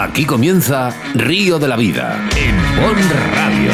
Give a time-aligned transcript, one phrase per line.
[0.00, 2.94] Aquí comienza Río de la Vida en Bon
[3.34, 3.72] Radio.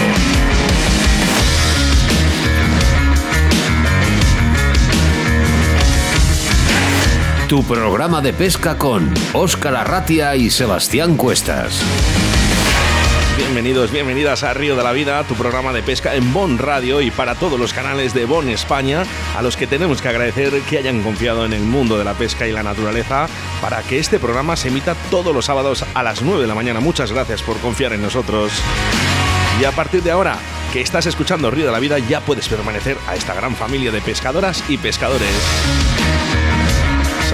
[7.47, 11.83] Tu programa de pesca con Óscar Arratia y Sebastián Cuestas.
[13.37, 17.11] Bienvenidos, bienvenidas a Río de la Vida, tu programa de pesca en Bon Radio y
[17.11, 19.03] para todos los canales de Bon España,
[19.37, 22.47] a los que tenemos que agradecer que hayan confiado en el mundo de la pesca
[22.47, 23.27] y la naturaleza
[23.65, 26.81] para que este programa se emita todos los sábados a las 9 de la mañana.
[26.81, 28.53] Muchas gracias por confiar en nosotros.
[29.59, 30.37] Y a partir de ahora,
[30.71, 34.03] que estás escuchando Río de la Vida, ya puedes permanecer a esta gran familia de
[34.03, 35.31] pescadoras y pescadores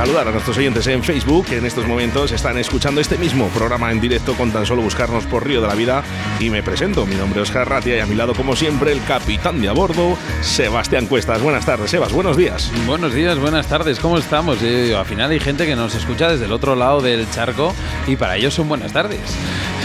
[0.00, 3.92] saludar a nuestros oyentes en Facebook que en estos momentos están escuchando este mismo programa
[3.92, 6.02] en directo con tan solo buscarnos por Río de la Vida
[6.38, 9.04] y me presento, mi nombre es Oscar Ratia y a mi lado como siempre el
[9.04, 11.42] capitán de a bordo, Sebastián Cuestas.
[11.42, 12.72] Buenas tardes, Sebas, buenos días.
[12.86, 14.62] Buenos días, buenas tardes, ¿cómo estamos?
[14.62, 17.74] Eh, al final hay gente que nos escucha desde el otro lado del charco
[18.06, 19.20] y para ellos son buenas tardes.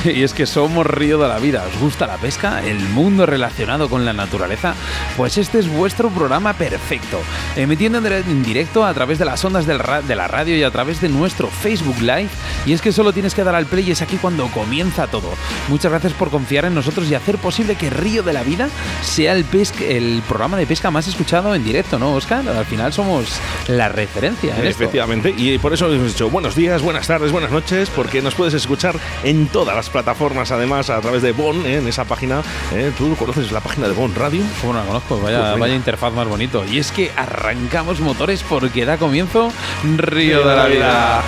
[0.15, 1.63] Y es que somos Río de la Vida.
[1.67, 2.61] ¿Os gusta la pesca?
[2.63, 4.75] ¿El mundo relacionado con la naturaleza?
[5.17, 7.19] Pues este es vuestro programa perfecto.
[7.55, 11.09] Emitiendo en directo a través de las ondas de la radio y a través de
[11.09, 12.29] nuestro Facebook Live.
[12.65, 15.33] Y es que solo tienes que dar al play y es aquí cuando comienza todo.
[15.69, 18.69] Muchas gracias por confiar en nosotros y hacer posible que Río de la Vida
[19.01, 19.45] sea el,
[19.81, 22.47] el programa de pesca más escuchado en directo, ¿no, Oscar?
[22.47, 24.55] Al final somos la referencia.
[24.57, 25.33] En Efectivamente.
[25.35, 28.95] Y por eso hemos dicho buenos días, buenas tardes, buenas noches, porque nos puedes escuchar
[29.23, 31.77] en todas las plataformas, además, a través de Bon, ¿eh?
[31.77, 32.41] en esa página.
[32.73, 32.91] ¿eh?
[32.97, 34.43] ¿Tú conoces la página de Bon Radio?
[34.59, 35.21] ¿Cómo no la conozco?
[35.21, 36.65] Vaya, pues vaya interfaz más bonito.
[36.65, 39.53] Y es que arrancamos motores porque da comienzo
[39.95, 41.23] Río de la Vida.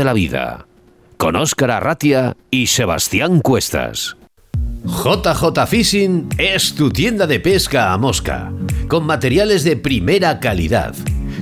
[0.00, 0.66] De la Vida,
[1.18, 4.16] con Óscar Arratia y Sebastián Cuestas.
[4.82, 8.50] JJ Fishing es tu tienda de pesca a mosca,
[8.88, 10.94] con materiales de primera calidad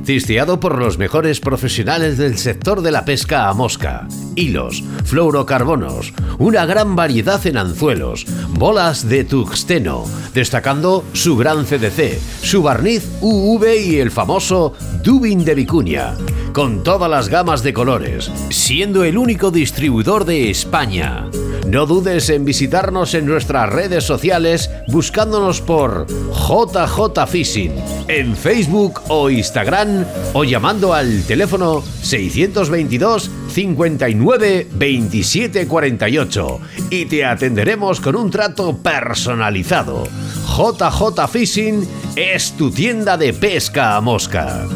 [0.08, 6.64] cisteado por los mejores profesionales del sector de la pesca a mosca, hilos, fluorocarbonos, una
[6.64, 14.00] gran variedad en anzuelos, bolas de tuxteno, destacando su gran CDC, su barniz UV y
[14.00, 14.72] el famoso
[15.04, 16.14] Dubin de Vicuña,
[16.54, 21.26] con todas las gamas de colores, siendo el único distribuidor de España.
[21.68, 27.72] No dudes en visitarnos en nuestras redes sociales buscándonos por JJ Fishing
[28.08, 38.00] en Facebook o Instagram o llamando al teléfono 622 59 27 48 y te atenderemos
[38.00, 40.04] con un trato personalizado.
[40.46, 41.86] JJ Fishing
[42.16, 44.66] es tu tienda de pesca a mosca.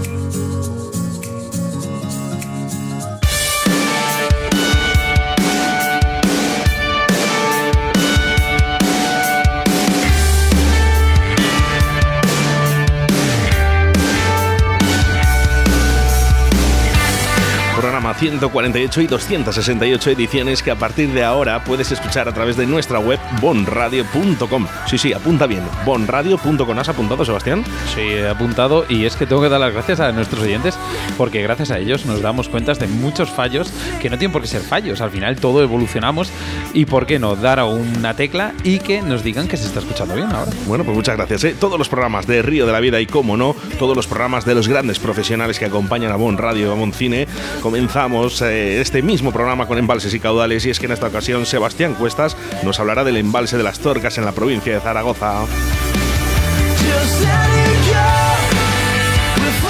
[18.23, 23.01] 148 y 268 ediciones que a partir de ahora puedes escuchar a través de nuestra
[23.01, 24.69] web bonradio.com.
[24.87, 26.79] Sí, sí, apunta bien, bonradio.com.
[26.79, 27.65] ¿Has apuntado, Sebastián?
[27.93, 30.79] Sí, he apuntado y es que tengo que dar las gracias a nuestros oyentes
[31.19, 34.47] porque gracias a ellos nos damos cuenta de muchos fallos que no tienen por qué
[34.47, 35.01] ser fallos.
[35.01, 36.31] Al final todo evolucionamos
[36.73, 39.81] y por qué no dar a una tecla y que nos digan que se está
[39.81, 40.53] escuchando bien ahora.
[40.69, 41.43] Bueno, pues muchas gracias.
[41.43, 41.57] ¿eh?
[41.59, 44.55] Todos los programas de Río de la Vida y, como no, todos los programas de
[44.55, 47.27] los grandes profesionales que acompañan a Bon Radio, a Bon Cine,
[47.61, 48.12] comenzamos
[48.43, 51.95] eh, este mismo programa con embalses y caudales y es que en esta ocasión Sebastián
[51.95, 55.47] Cuestas nos hablará del embalse de las Torcas en la provincia de Zaragoza.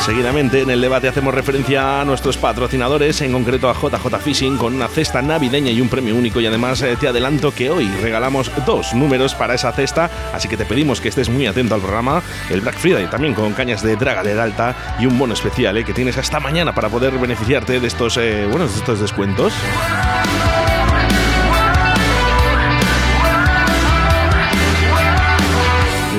[0.04, 4.74] Seguidamente en el debate hacemos referencia a nuestros patrocinadores, en concreto a JJ Fishing, con
[4.74, 6.40] una cesta navideña y un premio único.
[6.40, 10.56] Y además eh, te adelanto que hoy regalamos dos números para esa cesta, así que
[10.56, 12.20] te pedimos que estés muy atento al programa.
[12.50, 15.84] El Black Friday también con cañas de draga de alta y un bono especial eh,
[15.84, 19.52] que tienes hasta mañana para poder beneficiarte de estos, eh, de estos descuentos.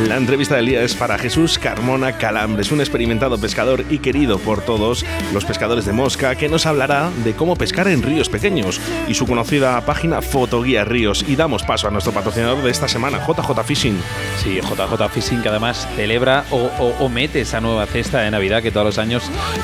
[0.07, 4.61] La entrevista del día es para Jesús Carmona Calambres, un experimentado pescador y querido por
[4.61, 9.13] todos los pescadores de mosca, que nos hablará de cómo pescar en ríos pequeños y
[9.13, 11.23] su conocida página Fotoguía Ríos.
[11.25, 13.97] Y damos paso a nuestro patrocinador de esta semana, JJ Fishing.
[14.43, 18.85] Sí, JJ Fishing que además celebra o, mete esa nueva cesta de Navidad que todos
[18.85, 19.23] los años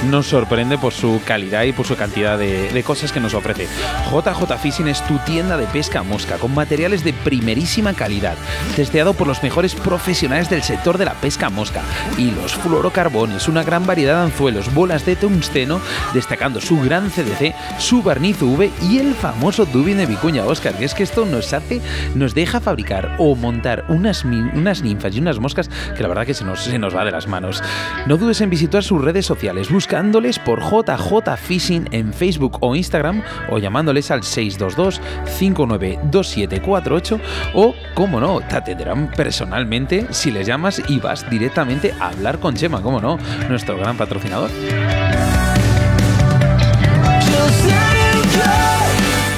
[0.10, 3.68] nos sorprende por su calidad y por su cantidad de, de cosas que nos ofrece.
[4.10, 8.38] JJ Fishing es tu tienda de pesca mosca con materiales de primerísima calidad,
[8.78, 11.82] testeado por los mejores profesionales del sector de la pesca mosca
[12.16, 15.82] y los fluorocarbones, una gran variedad de anzuelos, bolas de tungsteno,
[16.14, 20.86] destacando su gran CDC, su barniz V y el famoso tubing de vicuña Oscar, que
[20.86, 21.82] es que esto nos hace,
[22.14, 25.68] nos deja fabricar o montar unas, unas ninfas y unas moscas
[25.98, 27.64] que la verdad que se nos, se nos va de las manos.
[28.06, 33.24] No dudes en visitar sus redes sociales buscándoles por JJ Fishing en Facebook o Instagram
[33.50, 37.20] o llamándoles al 622 592748
[37.56, 42.54] o, como no, te atenderán personalmente si les llamas y vas directamente a hablar con
[42.54, 43.18] Chema, como no,
[43.48, 44.52] nuestro gran patrocinador.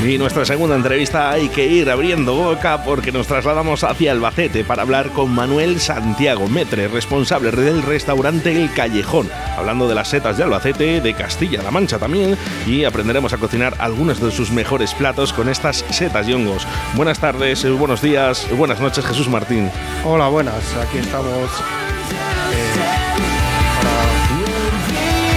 [0.04, 4.82] Y nuestra segunda entrevista hay que ir abriendo boca porque nos trasladamos hacia Albacete para
[4.82, 10.44] hablar con Manuel Santiago Metre, responsable del restaurante El Callejón, hablando de las setas de
[10.44, 15.48] Albacete, de Castilla-La Mancha también, y aprenderemos a cocinar algunos de sus mejores platos con
[15.48, 16.66] estas setas y hongos.
[16.96, 19.70] Buenas tardes, buenos días, buenas noches, Jesús Martín.
[20.04, 22.72] Hola, buenas, aquí estamos eh,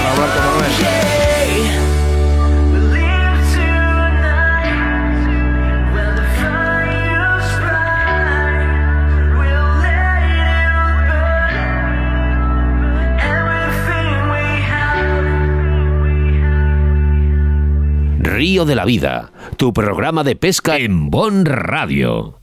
[0.01, 1.04] para, hablar con Manuel.
[18.35, 22.41] Río de la Vida, tu programa de pesca en Bon Radio.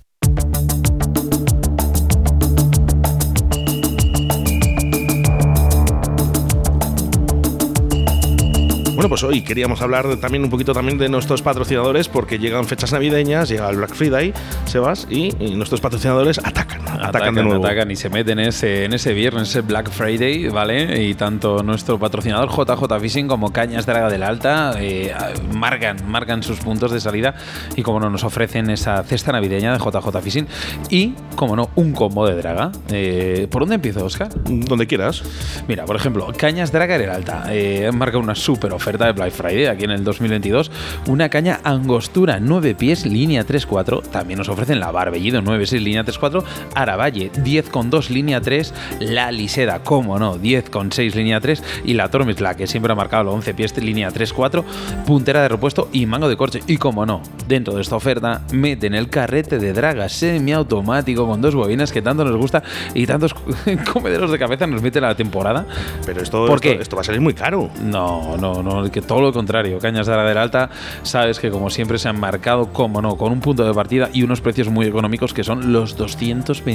[8.96, 12.94] Bueno, pues hoy queríamos hablar también un poquito también de nuestros patrocinadores porque llegan fechas
[12.94, 14.34] navideñas, llega el Black Friday,
[14.64, 17.66] Sebas, y, y nuestros patrocinadores atacan, atacan, de nuevo.
[17.66, 21.04] Atacan y se meten en ese, en ese viernes, ese Black Friday, ¿vale?
[21.04, 25.14] Y tanto nuestro patrocinador JJ Fishing como Cañas Draga del Alta eh,
[25.54, 27.36] marcan, marcan sus puntos de salida
[27.76, 30.48] y como no nos ofrecen esa cesta navideña de JJ Fishing
[30.90, 32.72] y, como no, un combo de draga.
[32.90, 34.30] Eh, ¿Por dónde empiezo, Oscar?
[34.46, 35.24] Donde quieras.
[35.68, 39.66] Mira, por ejemplo, Cañas Draga del Alta eh, marca una súper oferta de Black Friday
[39.66, 40.72] aquí en el 2022.
[41.08, 44.04] Una caña angostura 9 pies, línea 3-4.
[44.04, 46.44] También nos ofrecen la Barbellido 9-6, línea 3-4.
[46.92, 48.74] Aravalle 10,2, línea 3.
[49.00, 51.64] La Liseda, como no, 10,6, línea 3.
[51.86, 54.64] Y la Tormes, la que siempre ha marcado los 11 pies, línea 3-4.
[55.06, 56.62] Puntera de repuesto y mango de corche.
[56.68, 61.56] Y como no, dentro de esta oferta meten el carrete de draga semiautomático con dos
[61.56, 62.62] bobinas que tanto nos gusta
[62.94, 63.34] y tantos
[63.94, 65.66] comederos de cabeza nos meten a la temporada.
[66.06, 66.74] Pero esto, ¿Por qué?
[66.82, 67.70] esto va a salir muy caro.
[67.82, 69.80] No, no, no que todo lo contrario.
[69.80, 70.70] Cañas de la del Alta,
[71.04, 74.24] sabes que como siempre se han marcado, como no, con un punto de partida y
[74.24, 75.96] unos precios muy económicos que son los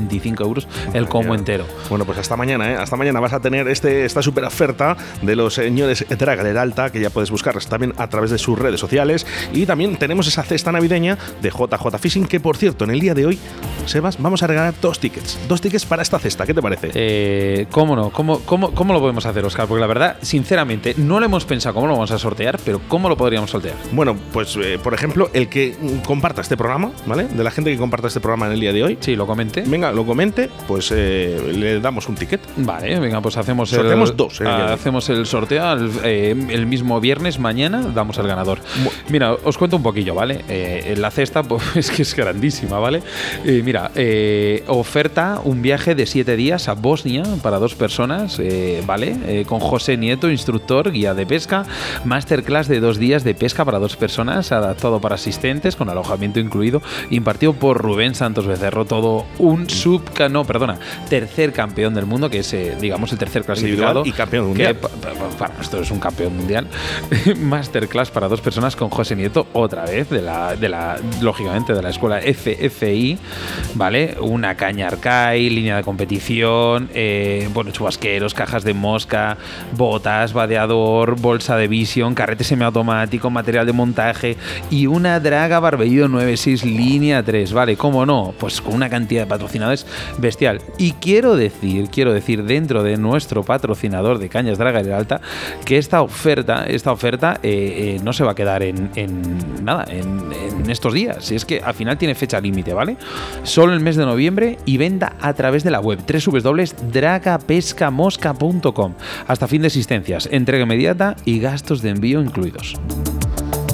[0.06, 1.67] 225 euros el combo entero.
[1.88, 2.76] Bueno, pues hasta mañana, ¿eh?
[2.76, 6.91] Hasta mañana vas a tener este, esta super oferta de los señores Draga del Alta,
[6.91, 9.26] que ya puedes buscarlas también a través de sus redes sociales.
[9.53, 13.14] Y también tenemos esa cesta navideña de JJ Fishing, que por cierto, en el día
[13.14, 13.38] de hoy,
[13.87, 15.38] Sebas, vamos a regalar dos tickets.
[15.49, 16.47] Dos tickets para esta cesta.
[16.47, 16.91] ¿Qué te parece?
[16.94, 18.11] Eh, ¿Cómo no?
[18.11, 19.67] ¿Cómo, cómo, ¿Cómo lo podemos hacer, Oscar?
[19.67, 23.09] Porque la verdad, sinceramente, no lo hemos pensado cómo lo vamos a sortear, pero ¿cómo
[23.09, 23.76] lo podríamos sortear?
[23.93, 27.25] Bueno, pues eh, por ejemplo, el que comparta este programa, ¿vale?
[27.25, 28.99] De la gente que comparta este programa en el día de hoy.
[29.00, 29.62] Sí, lo comente.
[29.66, 32.40] Venga, lo comente, pues eh, le damos un ticket.
[32.57, 33.87] Vale, venga, pues hacemos el.
[33.87, 34.40] Hacemos dos.
[34.40, 38.61] hacemos el sorteo el, eh, el, mismo viernes, mañana damos al ganador.
[39.09, 40.45] Mira, os cuento un poquillo, ¿vale?
[40.97, 43.02] la cesta, pues es que es grandísima, ¿vale?
[43.45, 43.90] mira,
[44.66, 48.40] oferta un viaje de siete días a Bosnia para dos personas,
[48.87, 49.45] ¿vale?
[49.47, 51.64] con José Nieto, instructor, guía de pesca,
[52.05, 56.83] masterclass de dos días de pesca para dos personas, adaptado para asistentes, con alojamiento incluido,
[57.11, 60.78] impartido por Rubén Santos Becerro, todo un subcano, perdona,
[61.09, 64.04] tercer campeón del mundo, que es, eh, digamos, el tercer clasificado.
[64.04, 64.76] y campeón mundial.
[64.76, 66.66] para esto es un campeón mundial.
[67.37, 71.83] masterclass para dos personas con José Nieto, otra vez, de la, de la lógicamente, de
[71.83, 73.18] la escuela FFI,
[73.75, 74.16] ¿vale?
[74.21, 79.37] Una caña arcai, línea de competición, eh, bueno, chubasqueros, cajas de mosca,
[79.76, 84.37] botas, vadeador, bolsa de de visión, carrete semiautomático, material de montaje
[84.71, 87.76] y una Draga Barbellido 96 línea 3, ¿vale?
[87.76, 88.35] ¿Cómo no?
[88.38, 89.65] Pues con una cantidad de patrocinadores
[90.18, 90.61] bestial.
[90.78, 95.20] Y quiero decir, quiero decir dentro de nuestro patrocinador de Cañas Draga y Alta
[95.64, 98.90] que esta oferta, esta oferta eh, eh, no se va a quedar en,
[99.62, 101.30] nada, en, en estos días.
[101.30, 102.96] Es que al final tiene fecha límite, ¿vale?
[103.42, 108.94] Solo el mes de noviembre y venda a través de la web www.dragapescamosca.com
[109.26, 112.76] hasta fin de existencias, entrega inmediata y gastos de envío incluidos.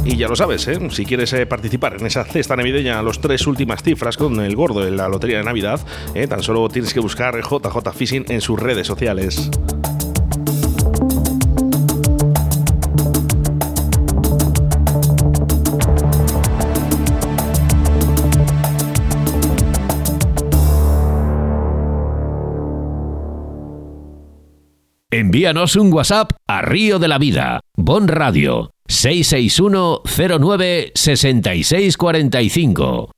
[0.05, 0.79] Y ya lo sabes, ¿eh?
[0.91, 4.87] si quieres eh, participar en esa cesta navideña, los tres últimas cifras con el gordo
[4.87, 5.81] en la lotería de Navidad,
[6.15, 6.27] ¿eh?
[6.27, 9.51] tan solo tienes que buscar JJ Fishing en sus redes sociales.
[25.13, 30.03] Envíanos un WhatsApp a Río de la Vida, Bon Radio, 661
[30.39, 33.11] 09 6645.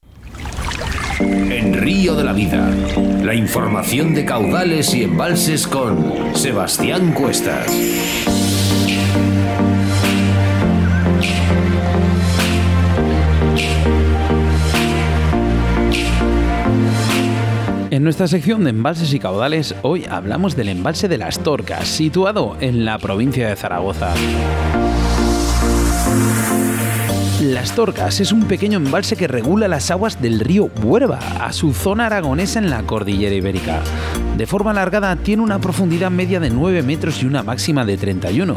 [1.20, 2.70] En Río de la Vida,
[3.24, 7.66] la información de caudales y embalses con Sebastián Cuestas.
[17.90, 22.56] En nuestra sección de embalses y caudales, hoy hablamos del embalse de las Torcas, situado
[22.60, 24.14] en la provincia de Zaragoza.
[27.40, 31.74] Las Torcas es un pequeño embalse que regula las aguas del río Huerva a su
[31.74, 33.82] zona aragonesa en la cordillera ibérica.
[34.36, 38.56] De forma alargada tiene una profundidad media de 9 metros y una máxima de 31.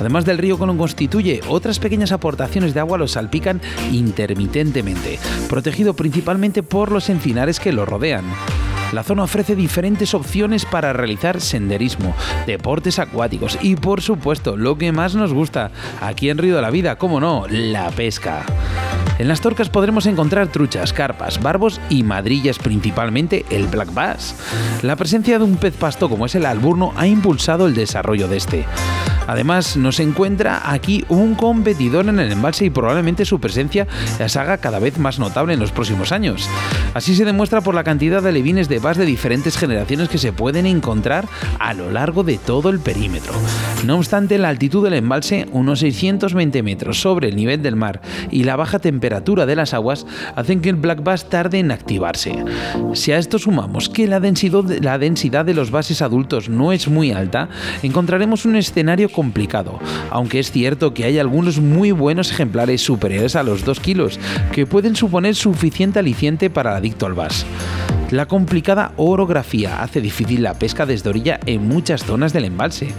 [0.00, 3.60] Además del río que lo constituye, otras pequeñas aportaciones de agua lo salpican
[3.92, 8.24] intermitentemente, protegido principalmente por los encinares que lo rodean.
[8.94, 12.14] La zona ofrece diferentes opciones para realizar senderismo,
[12.46, 16.70] deportes acuáticos y por supuesto lo que más nos gusta aquí en Río de la
[16.70, 18.44] Vida, como no, la pesca.
[19.18, 24.36] En las torcas podremos encontrar truchas, carpas, barbos y madrillas, principalmente el black bass.
[24.82, 28.36] La presencia de un pez pasto como es el alburno ha impulsado el desarrollo de
[28.36, 28.64] este.
[29.26, 33.86] Además, nos encuentra aquí un competidor en el embalse y probablemente su presencia
[34.26, 36.48] se haga cada vez más notable en los próximos años.
[36.94, 40.32] Así se demuestra por la cantidad de levines de bass de diferentes generaciones que se
[40.32, 41.26] pueden encontrar
[41.58, 43.32] a lo largo de todo el perímetro.
[43.84, 48.00] No obstante, la altitud del embalse, unos 620 metros sobre el nivel del mar,
[48.30, 52.44] y la baja temperatura de las aguas hacen que el black bass tarde en activarse.
[52.94, 56.88] Si a esto sumamos que la densidad, la densidad de los bases adultos no es
[56.88, 57.48] muy alta,
[57.82, 59.78] encontraremos un escenario complicado,
[60.10, 64.20] aunque es cierto que hay algunos muy buenos ejemplares superiores a los 2 kilos,
[64.52, 67.46] que pueden suponer suficiente aliciente para el adicto al bass.
[68.14, 72.94] La complicada orografía hace difícil la pesca desde orilla en muchas zonas del embalse.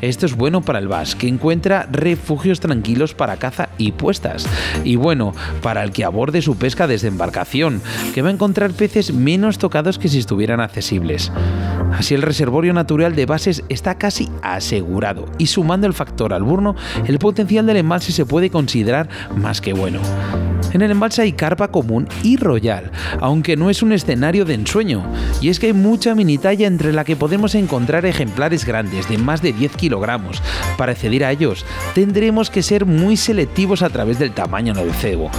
[0.00, 4.46] Esto es bueno para el bass, que encuentra refugios tranquilos para caza y puestas.
[4.84, 7.82] Y bueno, para el que aborde su pesca desde embarcación,
[8.14, 11.32] que va a encontrar peces menos tocados que si estuvieran accesibles.
[11.92, 16.76] Así el reservorio natural de bases está casi asegurado y sumando el factor alburno,
[17.08, 20.00] el potencial del embalse se puede considerar más que bueno.
[20.72, 25.02] En el embalse hay carpa común y royal, aunque no es un escenario de ensueño,
[25.40, 29.18] y es que hay mucha mini talla entre la que podemos encontrar ejemplares grandes de
[29.18, 30.42] más de 10 kilogramos.
[30.76, 31.64] Para acceder a ellos,
[31.94, 35.30] tendremos que ser muy selectivos a través del tamaño del cebo.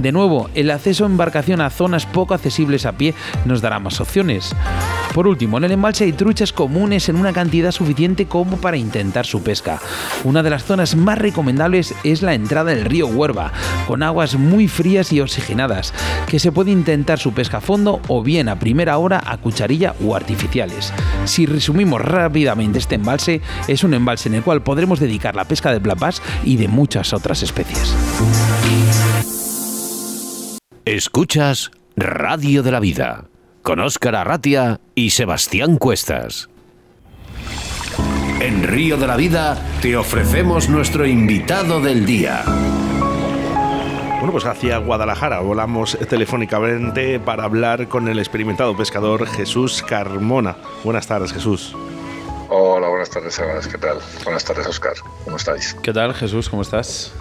[0.00, 4.00] De nuevo, el acceso a embarcación a zonas poco accesibles a pie nos dará más
[4.00, 4.54] opciones.
[5.12, 9.26] Por último, en el embalse hay truchas comunes en una cantidad suficiente como para intentar
[9.26, 9.80] su pesca.
[10.22, 13.52] Una de las zonas más recomendables es la entrada del río Huerva,
[13.88, 15.92] con aguas muy frías y oxigenadas,
[16.28, 19.94] que se puede intentar su pesca a fondo o bien a primera hora a cucharilla
[20.04, 20.92] o artificiales.
[21.24, 25.72] Si resumimos rápidamente este embalse, es un embalse en el cual podremos dedicar la pesca
[25.72, 27.94] de black bass y de muchas otras especies.
[30.84, 33.24] Escuchas Radio de la Vida
[33.62, 36.48] con Óscar Arratia y Sebastián Cuestas.
[38.40, 42.44] En Río de la Vida te ofrecemos nuestro invitado del día.
[44.18, 50.56] Bueno, pues hacia Guadalajara volamos telefónicamente para hablar con el experimentado pescador Jesús Carmona.
[50.82, 51.76] Buenas tardes, Jesús.
[52.48, 53.68] Hola, buenas tardes, Sebas.
[53.68, 53.98] ¿Qué tal?
[54.24, 54.94] Buenas tardes, Oscar.
[55.22, 55.76] ¿Cómo estáis?
[55.84, 56.48] ¿Qué tal, Jesús?
[56.48, 57.12] ¿Cómo estás?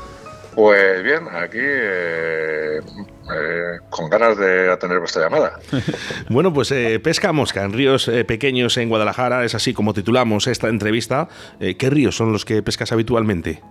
[0.55, 5.59] Pues bien, aquí eh, eh, con ganas de atender vuestra llamada.
[6.29, 10.47] bueno, pues eh, pesca mosca en ríos eh, pequeños en Guadalajara, es así como titulamos
[10.47, 11.29] esta entrevista.
[11.59, 13.61] Eh, ¿Qué ríos son los que pescas habitualmente?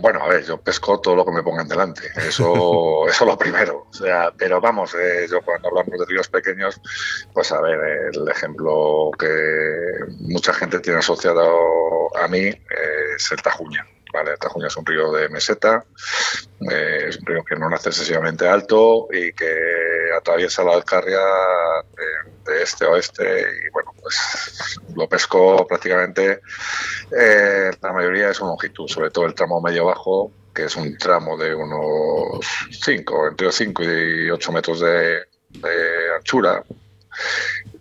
[0.00, 3.86] Bueno, a ver, yo pesco todo lo que me pongan delante, eso, eso lo primero.
[3.90, 6.80] O sea, pero vamos, eh, yo cuando hablamos de ríos pequeños,
[7.32, 9.26] pues a ver, el ejemplo que
[10.20, 12.58] mucha gente tiene asociado a mí eh,
[13.16, 13.86] es el Tajuña.
[14.12, 14.36] ¿Vale?
[14.36, 15.84] Tajuña es un río de meseta,
[16.70, 21.20] eh, es un río que no nace excesivamente alto y que atraviesa la Alcarria
[22.44, 26.40] de, este a oeste y bueno, pues lo pesco prácticamente
[27.16, 31.36] eh, la mayoría de su longitud, sobre todo el tramo medio-bajo, que es un tramo
[31.36, 36.64] de unos 5, entre 5 y 8 metros de, de anchura,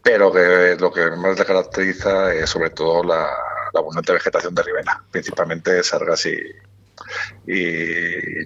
[0.03, 3.29] pero que lo que más le caracteriza es sobre todo la,
[3.77, 6.37] abundante vegetación de ribera, principalmente sargas y,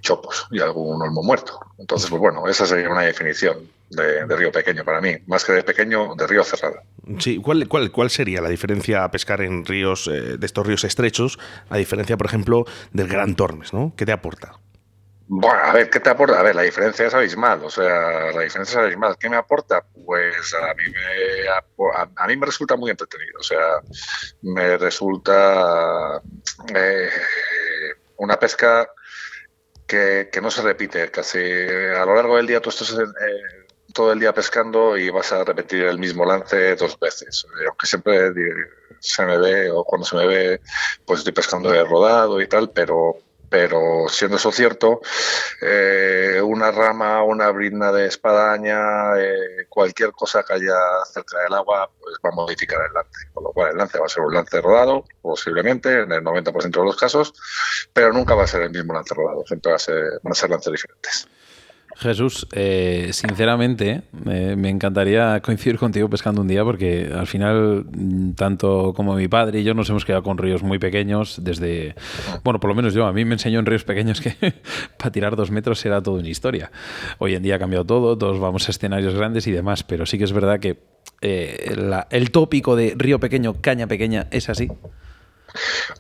[0.02, 1.60] chopos y algún olmo muerto.
[1.78, 5.64] Entonces, pues bueno, esa sería una definición de, río pequeño para mí, más que de
[5.64, 6.82] pequeño, de río cerrado.
[7.20, 10.84] Sí, ¿cuál, cuál, cuál sería la diferencia a pescar en ríos, eh, de estos ríos
[10.84, 13.94] estrechos, a diferencia, por ejemplo, del Gran Tormes, ¿no?
[13.96, 14.60] ¿Qué te aporta?
[15.34, 16.38] Bueno, a ver, ¿qué te aporta?
[16.38, 19.16] A ver, la diferencia es abismal, o sea, la diferencia es abismal.
[19.18, 19.82] ¿Qué me aporta?
[20.06, 21.48] Pues a mí me,
[22.18, 23.80] a, mí me resulta muy entretenido, o sea,
[24.42, 26.22] me resulta
[26.76, 27.10] eh,
[28.18, 28.90] una pesca
[29.88, 33.06] que, no se repite casi a lo largo del día tú estás eh,
[33.94, 38.34] todo el día pescando y vas a repetir el mismo lance dos veces, aunque siempre
[39.00, 40.62] se me ve o cuando se me ve
[41.06, 43.16] pues estoy pescando de rodado y tal, pero
[43.52, 45.02] pero siendo eso cierto,
[45.62, 50.74] eh, una rama, una brinda de espadaña, eh, cualquier cosa que haya
[51.12, 53.28] cerca del agua, pues va a modificar el lance.
[53.34, 56.80] Con lo cual el lance va a ser un lance rodado, posiblemente, en el 90%
[56.80, 57.34] de los casos,
[57.92, 60.36] pero nunca va a ser el mismo lance rodado, siempre va a ser, van a
[60.36, 61.28] ser lances diferentes.
[62.02, 68.94] Jesús, eh, sinceramente, me encantaría coincidir contigo pescando un día porque al final, mm, tanto
[68.96, 71.94] como mi padre y yo nos hemos quedado con ríos muy pequeños desde,
[72.44, 74.36] bueno, por lo menos yo, a mí me enseñó en ríos pequeños que
[74.98, 76.72] para tirar dos metros era todo una historia.
[77.20, 80.18] Hoy en día ha cambiado todo, todos vamos a escenarios grandes y demás, pero sí
[80.18, 80.80] que es verdad que
[81.22, 81.76] eh,
[82.10, 84.70] el tópico de río pequeño, caña pequeña, es así.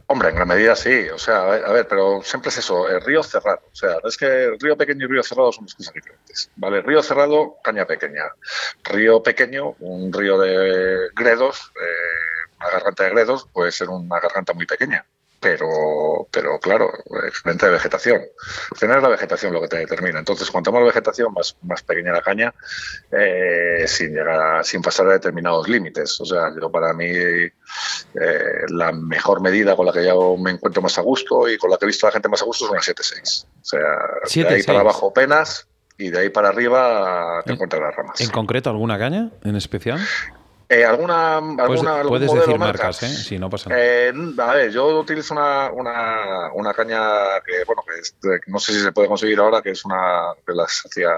[0.07, 3.23] Hombre, en gran medida sí, o sea, a ver, pero siempre es eso, el río
[3.23, 6.81] cerrado, o sea, es que río pequeño y río cerrado son dos cosas diferentes, ¿vale?
[6.81, 8.23] Río cerrado, caña pequeña,
[8.83, 14.53] río pequeño, un río de gredos, eh, una garganta de gredos puede ser una garganta
[14.53, 15.05] muy pequeña,
[15.41, 16.91] pero, pero claro,
[17.25, 18.21] excelente de vegetación.
[18.79, 20.19] Tener la vegetación lo que te determina.
[20.19, 22.53] Entonces, cuanto más vegetación, más, más pequeña la caña,
[23.11, 26.21] eh, sin llegar sin pasar a determinados límites.
[26.21, 27.51] O sea, yo para mí eh,
[28.69, 31.77] la mejor medida con la que yo me encuentro más a gusto y con la
[31.77, 33.45] que he visto a la gente más a gusto es una 7-6.
[33.45, 35.67] O sea, de ahí para abajo penas
[35.97, 38.21] y de ahí para arriba te encuentras las ramas.
[38.21, 39.99] ¿En concreto alguna caña en especial?
[40.71, 43.09] Eh, ¿Alguna, alguna puedes, decir marcas, ¿eh?
[43.09, 43.81] Si no pasa nada.
[43.83, 48.79] Eh, a ver, yo utilizo una, una, una caña que, bueno, que no sé si
[48.79, 51.09] se puede conseguir ahora, que es una que las hacía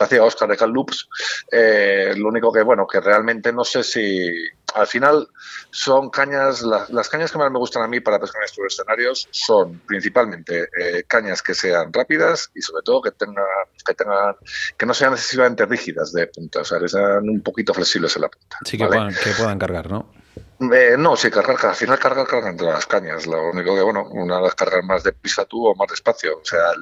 [0.00, 1.08] hacía Oscar de Cal Loops.
[1.52, 4.28] Eh, lo único que, bueno, que realmente no sé si
[4.74, 5.28] al final
[5.70, 9.28] son cañas, las, cañas que más me gustan a mí para pescar en estos escenarios
[9.30, 13.44] son principalmente eh, cañas que sean rápidas y sobre todo que tengan,
[13.86, 14.34] que tengan,
[14.76, 18.22] que no sean excesivamente rígidas de punta, o sea, que sean un poquito flexibles en
[18.22, 18.58] la punta.
[18.64, 20.23] Sí, que, puedan, que puedan cargar, ¿no?
[20.60, 23.26] Eh, no, sí, cargar, al final cargar, cargan entre las cañas.
[23.26, 26.38] Lo único que, bueno, una vez cargar más de pisa tú o más despacio.
[26.38, 26.72] O sea,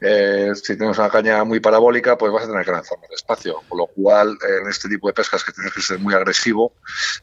[0.00, 3.62] eh, si tienes una caña muy parabólica, pues vas a tener que lanzar más despacio.
[3.68, 6.72] Con lo cual, en este tipo de pescas que tienes que ser muy agresivo,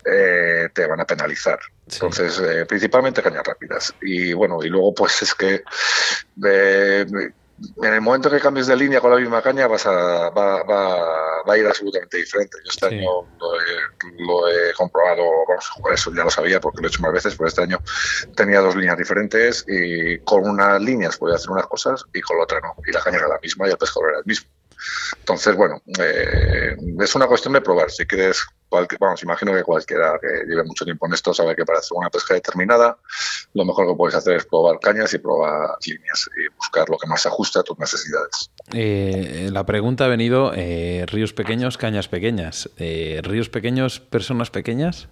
[0.06, 1.60] eh, te van a penalizar.
[1.92, 3.94] Entonces, principalmente cañas rápidas.
[4.02, 5.64] Y bueno, y luego, pues es que
[7.84, 11.44] en el momento que cambies de línea con la misma caña vas a, va, va,
[11.48, 12.58] va a ir absolutamente diferente.
[12.64, 13.10] Yo este año
[14.20, 15.24] lo he, comprobado,
[15.80, 17.80] bueno, eso ya lo sabía porque lo he hecho más veces, pero este año
[18.36, 22.44] tenía dos líneas diferentes y con unas líneas podía hacer unas cosas y con la
[22.44, 22.76] otra no.
[22.86, 24.50] Y la caña era la misma y el pescador era el mismo.
[25.20, 27.92] Entonces, bueno, eh, es una cuestión de probar.
[27.92, 28.46] Si quieres
[29.00, 32.10] vamos, imagino que cualquiera que lleve mucho tiempo en esto sabe que para hacer una
[32.10, 32.98] pesca determinada,
[33.54, 37.08] lo mejor que puedes hacer es probar cañas y probar líneas y buscar lo que
[37.08, 38.52] más se ajuste a tus necesidades.
[38.74, 42.70] Eh, la pregunta ha venido, eh, ríos pequeños, cañas pequeñas.
[42.78, 45.10] Eh, ¿Ríos pequeños, personas pequeñas?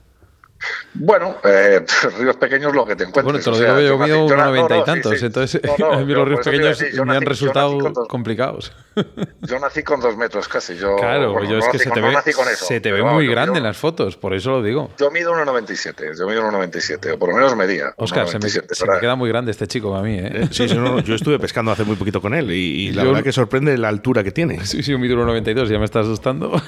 [0.93, 1.85] Bueno, eh,
[2.19, 3.45] ríos pequeños lo que te encuentras.
[3.45, 6.45] Bueno, te lo digo, yo, mido unos noventa y tantos, entonces a mí los ríos
[6.45, 8.71] pequeños me han resultado complicados.
[9.41, 10.75] Yo nací con dos metros casi.
[10.75, 12.15] Yo, claro, yo es que se te ve,
[12.55, 14.91] se te ve muy grande en las fotos, por eso lo digo.
[14.97, 17.93] Yo mido 1,97, yo mido 1,97, o por lo menos medía.
[17.95, 20.15] Oscar, se, me, se me, queda muy grande este chico a mí.
[20.15, 20.29] ¿eh?
[20.33, 23.77] eh sí, yo estuve pescando hace muy poquito con él y, la verdad que sorprende
[23.77, 24.65] la altura que tiene.
[24.65, 26.61] Sí, sí, yo mido 1,92, ya me estás asustando.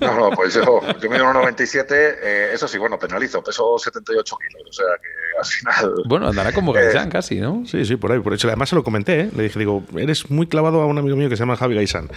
[0.00, 4.72] No, no, pues yo, yo mido 1,97, eh, eso sí, bueno, peso 78 kilos, o
[4.72, 6.02] sea que al final...
[6.06, 7.64] Bueno, andará como Gaisán casi, ¿no?
[7.66, 8.48] Sí, sí, por ahí, por eso.
[8.48, 9.30] Además se lo comenté, ¿eh?
[9.34, 12.08] le dije, digo, eres muy clavado a un amigo mío que se llama Javi Gaisán.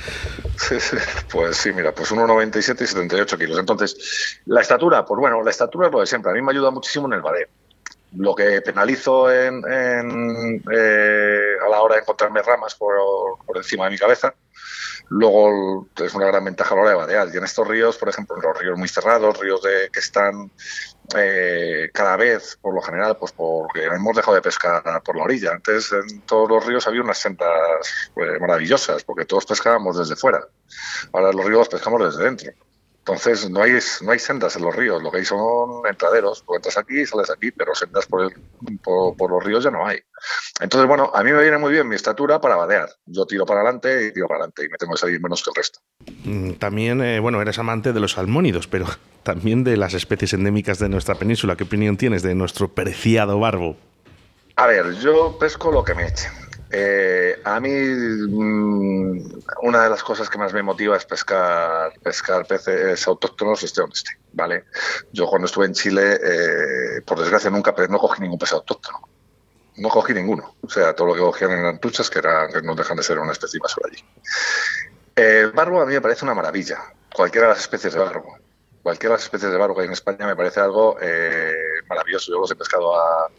[1.32, 3.60] Pues sí, mira, pues 1,97 y 78 kilos.
[3.60, 6.32] Entonces, la estatura, pues bueno, la estatura es lo de siempre.
[6.32, 7.48] A mí me ayuda muchísimo en el badeo.
[8.18, 9.64] lo que penalizo en,
[10.72, 12.96] eh, a la hora de encontrarme ramas por,
[13.46, 14.34] por, encima de mi cabeza,
[15.12, 17.30] luego es una gran ventaja a la hora de vadear.
[17.34, 20.50] Y en estos ríos, por ejemplo, en los ríos muy cerrados, ríos de, que están
[21.18, 25.52] eh, cada vez, por lo general, pues porque hemos dejado de pescar por la orilla.
[25.52, 27.50] Antes en todos los ríos había unas sendas
[28.14, 30.48] pues, maravillosas, porque todos pescábamos desde fuera.
[31.12, 32.54] Ahora los ríos pescamos desde dentro.
[33.02, 36.44] Entonces no hay, no hay sendas en los ríos, lo que hay son entraderos.
[36.46, 38.32] Tú entras aquí y sales aquí, pero sendas por,
[39.18, 39.98] por, los ríos ya no hay.
[40.60, 42.90] Entonces, bueno, a mí me viene muy bien mi estatura para vadear.
[43.08, 45.50] Yo tiro para adelante y tiro para adelante y me tengo que salir menos que
[45.50, 45.80] el resto.
[46.26, 48.86] Mm, también, eh, bueno, eres amante de los salmónidos, pero
[49.24, 51.56] también de las especies endémicas de nuestra península.
[51.56, 53.78] ¿Qué opinión tienes de nuestro preciado barbo?
[54.58, 56.41] A ver, yo pesco lo que me echen.
[56.74, 62.46] Eh, a mí mm, una de las cosas que más me motiva es pescar, pescar
[62.46, 64.66] peces autóctonos, este donde esté, ¿vale?
[65.12, 69.00] Yo cuando estuve en Chile, eh, por desgracia nunca no cogí ningún pez autóctono.
[69.78, 70.56] No cogí ninguno.
[70.62, 73.32] O sea, todo lo que cogían en antuchas, que, eran, no dejan de ser una
[73.32, 74.04] especie más allí.
[75.16, 76.80] El barbo a mí me parece una maravilla.
[77.14, 78.38] Cualquiera de las especies de barbo.
[78.84, 81.54] Cualquiera de las especies de barbo que hay en España me parece algo eh,
[81.88, 82.32] maravilloso.
[82.32, 83.30] Yo los he pescado a,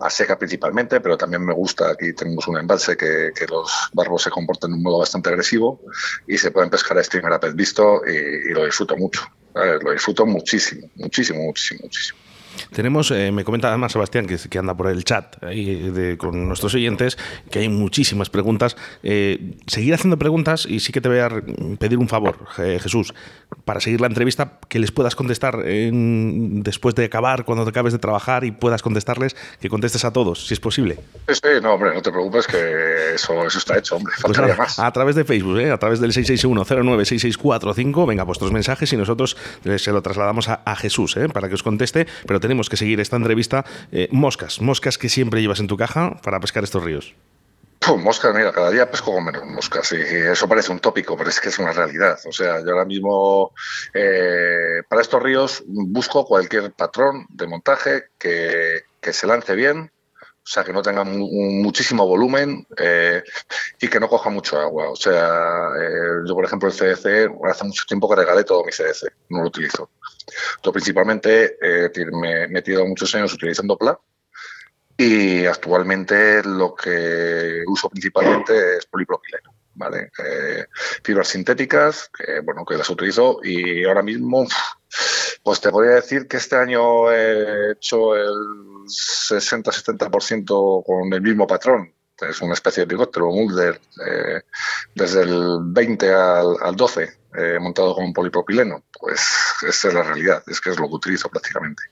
[0.00, 4.30] a seca principalmente, pero también me gusta, aquí tenemos un embalse que, los barbos se
[4.30, 5.80] comportan de un modo bastante agresivo
[6.26, 9.22] y se pueden pescar a streamer a pez visto y, lo disfruto mucho,
[9.54, 12.18] lo disfruto muchísimo, muchísimo, muchísimo, muchísimo.
[12.72, 15.36] Tenemos, eh, me comenta además Sebastián, que, que, anda por el chat
[16.18, 17.18] con nuestros oyentes,
[17.50, 18.76] que hay muchísimas preguntas.
[19.02, 21.28] Eh, seguir haciendo preguntas y sí que te voy a
[21.78, 23.14] pedir un favor, Jesús,
[23.64, 27.98] para seguir la entrevista, que les puedas contestar después de acabar, cuando te acabes de
[27.98, 30.98] trabajar y puedas contestarles, que contestes a todos, si es posible.
[31.28, 34.14] Sí, no, hombre, no te preocupes, que eso, eso está hecho, hombre.
[34.22, 34.78] Pues a, más.
[34.78, 35.70] a través de Facebook, ¿eh?
[35.70, 39.36] a través del 661-096645, venga, vuestros mensajes y nosotros
[39.76, 41.00] se lo trasladamos a, a Jesús
[41.32, 43.64] para que os conteste, pero tenemos que seguir esta entrevista.
[43.92, 47.14] Eh, moscas, moscas que siempre llevas en tu caja para pescar estos ríos.
[47.98, 51.40] moscas, mira, cada día pesco con menos moscas y eso parece un tópico, pero es
[51.40, 52.18] que es una realidad.
[52.26, 53.52] O sea, yo ahora mismo
[53.94, 59.90] eh, para estos ríos busco cualquier patrón de montaje que, que se lance bien,
[60.42, 63.22] o sea, que no tenga muchísimo volumen eh,
[63.80, 64.90] y que no coja mucho agua.
[64.90, 65.68] O sea,
[66.26, 69.48] yo, por ejemplo, el CDC, hace mucho tiempo que regalé todo mi CDC, no lo
[69.48, 69.90] utilizo.
[70.62, 73.98] Yo principalmente eh, me he metido muchos años utilizando PLA
[74.96, 79.54] y actualmente lo que uso principalmente es polipropileno.
[79.74, 80.10] ¿vale?
[80.18, 80.66] Eh,
[81.02, 84.46] fibras sintéticas, que, bueno, que las utilizo y ahora mismo,
[85.42, 88.34] pues te podría decir que este año he hecho el
[88.86, 91.94] 60-70% con el mismo patrón.
[92.28, 94.42] Es una especie de helicóptero, Mulder, eh,
[94.94, 98.82] desde el 20 al, al 12 eh, montado con polipropileno.
[98.98, 99.20] Pues
[99.66, 101.84] esa es la realidad, es que es lo que utilizo prácticamente.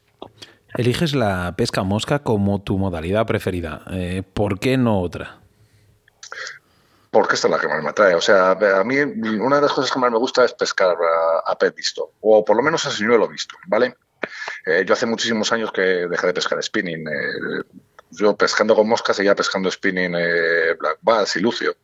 [0.75, 3.83] Eliges la pesca mosca como tu modalidad preferida.
[3.91, 5.41] Eh, ¿Por qué no otra?
[7.11, 8.14] Porque esta es la que más me atrae.
[8.14, 10.97] O sea, a mí una de las cosas que más me gusta es pescar
[11.47, 13.97] a, pez visto, o por lo menos a señuelo visto, ¿vale?
[14.67, 17.05] Eh, yo hace muchísimos años que dejé de pescar spinning.
[18.11, 20.12] Yo pescando con mosca seguía pescando spinning
[20.79, 21.77] black bass y lucio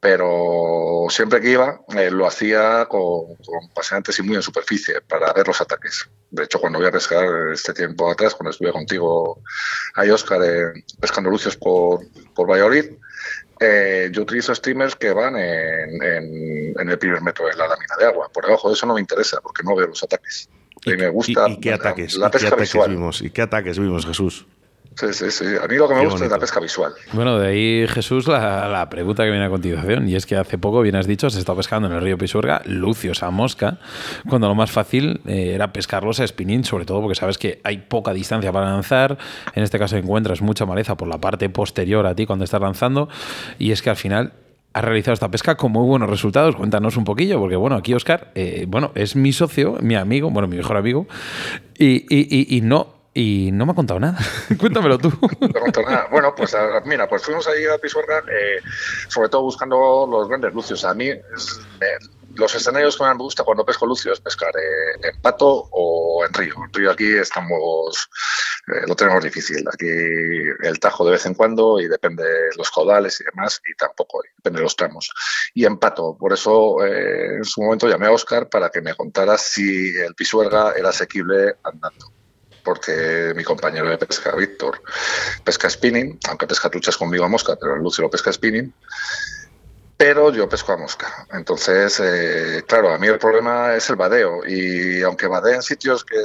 [0.00, 3.36] pero siempre que iba eh, lo hacía con,
[3.74, 6.08] paseantes y muy en superficie para ver los ataques.
[6.30, 9.42] De hecho, cuando voy a pescar este tiempo atrás, cuando estuve contigo
[9.94, 12.00] ahí, Oscar, eh, pescando lucios por,
[12.34, 12.86] por Valladolid,
[13.60, 18.30] eh, yo utilizo streamers que van en, el primer metro de la lámina de agua.
[18.32, 20.48] Por debajo de eso no me interesa porque no veo los ataques.
[20.86, 24.46] Y, me gusta ¿Y, qué ataques, la, pesca Vimos, ¿Y qué ataques vimos, Jesús?
[24.96, 25.44] Sí, sí, sí.
[25.62, 26.92] A mí lo que me gusta es la pesca visual.
[27.12, 30.08] Bueno, de ahí, Jesús, la, pregunta que viene a continuación.
[30.08, 32.60] Y es que hace poco, bien has dicho, has estado pescando en el río Pisuerga
[32.66, 33.78] lucios a mosca,
[34.28, 37.78] cuando lo más fácil eh, era pescarlos a spinning, sobre todo porque sabes que hay
[37.78, 39.16] poca distancia para lanzar.
[39.54, 43.08] En este caso encuentras mucha maleza por la parte posterior a ti cuando estás lanzando.
[43.58, 44.32] Y es que al final
[44.72, 46.56] has realizado esta pesca con muy buenos resultados.
[46.56, 50.48] Cuéntanos un poquillo, porque bueno, aquí Oscar, eh, bueno, es mi socio, mi amigo, bueno,
[50.48, 51.06] mi mejor amigo,
[51.78, 54.18] y, y, y no y no me ha contado nada.
[54.58, 55.12] Cuéntamelo tú.
[55.40, 56.08] no contado nada.
[56.10, 58.60] Bueno, pues mira, pues fuimos ahí a Pisuerga, eh,
[59.08, 60.84] sobre todo buscando los grandes lucios.
[60.84, 61.10] A mí,
[62.36, 66.32] los escenarios que me gusta cuando pesco lucio es pescar eh, en pato o en
[66.32, 66.54] río.
[66.64, 68.08] En río aquí estamos,
[68.68, 69.66] eh, lo tenemos difícil.
[69.66, 69.88] Aquí
[70.62, 74.22] el tajo de vez en cuando y depende de los caudales y demás, y tampoco,
[74.36, 75.12] depende de los tramos.
[75.52, 79.36] Y en pato, por eso en su momento llamé a Oscar para que me contara
[79.36, 82.19] si el Pisuerga era asequible andando
[82.62, 84.82] porque mi compañero de pesca, Víctor,
[85.44, 88.72] pesca spinning, aunque pesca truchas conmigo a mosca, pero el Lucio lo pesca spinning.
[89.96, 91.26] pero yo pesco a mosca.
[91.30, 94.40] Entonces, eh, claro, a mí el problema es el vadeo.
[94.46, 96.16] Y aunque vadee en sitios que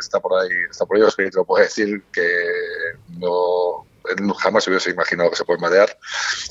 [0.00, 2.24] está por ahí, está por ahí te lo puedo decir que
[3.18, 3.84] no
[4.38, 5.98] jamás hubiese imaginado que se puede vadear.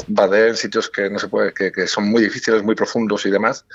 [0.08, 3.32] Vadeo en sitios que no se puede, que, que son muy difíciles, muy profundos y
[3.32, 3.66] demás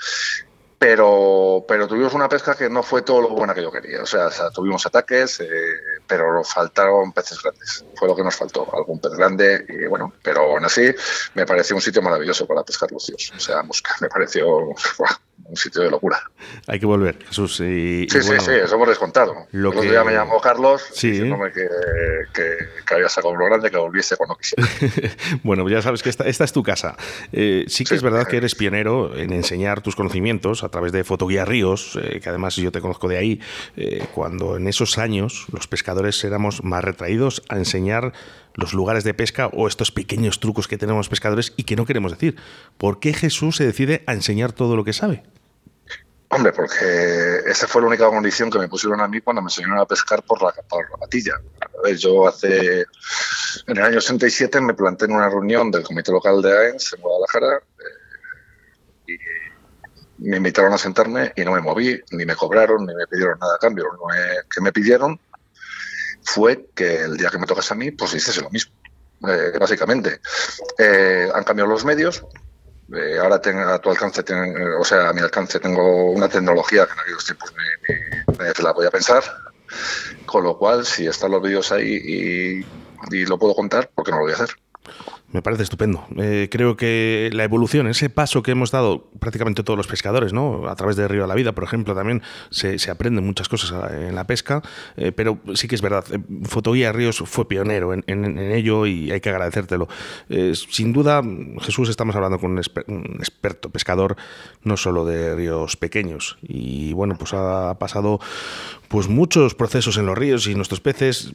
[0.83, 4.01] pero, pero tuvimos una pesca que no fue todo lo buena que yo quería.
[4.01, 5.45] O sea, tuvimos ataques, eh,
[6.05, 7.85] pero nos faltaron peces grandes.
[7.95, 9.65] Fue lo que nos faltó, algún pez grande.
[9.69, 10.93] Y bueno, pero aún así
[11.35, 13.31] me pareció un sitio maravilloso para pescar lucios.
[13.33, 13.63] O sea,
[14.01, 14.45] me pareció
[15.45, 16.19] un sitio de locura.
[16.67, 17.59] Hay que volver, Jesús.
[17.59, 19.47] Y, sí, sí, sí, eso hemos descontado.
[19.51, 21.11] Lo El otro día me llamó Carlos sí.
[21.11, 21.67] diciéndome que,
[22.33, 24.67] que, había sacado uno grande, que volviese cuando quisiera.
[25.43, 26.95] bueno, ya sabes que esta, esta es tu casa.
[27.31, 31.03] Eh, sí que es verdad que eres pionero en enseñar tus conocimientos a través de
[31.03, 33.41] Fotoguía Ríos, eh, que además yo te conozco de ahí,
[33.75, 38.13] eh, cuando en esos años los pescadores éramos más retraídos a enseñar
[38.55, 42.11] los lugares de pesca o estos pequeños trucos que tenemos pescadores y que no queremos
[42.11, 42.35] decir.
[42.77, 45.23] ¿Por qué Jesús se decide a enseñar todo lo que sabe?
[46.29, 49.77] Hombre, porque esa fue la única condición que me pusieron a mí cuando me enseñaron
[49.77, 51.33] a pescar por la, por la patilla.
[51.95, 52.81] yo hace,
[53.67, 57.01] en el año 67 me planté en una reunión del comité local de AENS en
[57.01, 57.61] Guadalajara
[59.07, 59.17] eh,
[60.17, 63.37] y me invitaron a sentarme y no me moví, ni me cobraron, ni me pidieron
[63.39, 63.83] nada a cambio.
[63.83, 64.07] Lo
[64.49, 65.19] que me pidieron
[66.23, 68.73] fue que el día que me tocase a mí, pues hiciese lo mismo,
[69.27, 70.19] eh, básicamente.
[70.77, 72.25] Eh, han cambiado los medios,
[72.93, 74.23] eh, ahora tengo, a tu alcance,
[74.79, 78.71] o sea, a mi alcance tengo una tecnología que en aquellos tiempos ni, te la
[78.73, 79.23] voy a pensar,
[80.25, 82.65] con lo cual, si están los vídeos ahí
[83.11, 84.49] y, y lo puedo contar, ¿por qué no lo voy a hacer?
[85.33, 86.05] Me parece estupendo.
[86.17, 90.67] Eh, creo que la evolución, ese paso que hemos dado prácticamente todos los pescadores, ¿no?
[90.67, 94.13] A través de Río de la Vida, por ejemplo, también se, aprenden muchas cosas en
[94.13, 94.61] la pesca,
[94.95, 99.21] eh, pero sí que es verdad, eh, Fotoguía Ríos fue pionero en, ello y hay
[99.21, 99.87] que agradecértelo.
[100.53, 101.23] sin duda,
[101.61, 102.59] Jesús, estamos hablando con un,
[103.17, 104.15] experto pescador,
[104.63, 106.37] no solo de ríos pequeños.
[106.43, 108.19] Y bueno, pues ha pasado
[108.87, 111.33] pues muchos procesos en los ríos y nuestros peces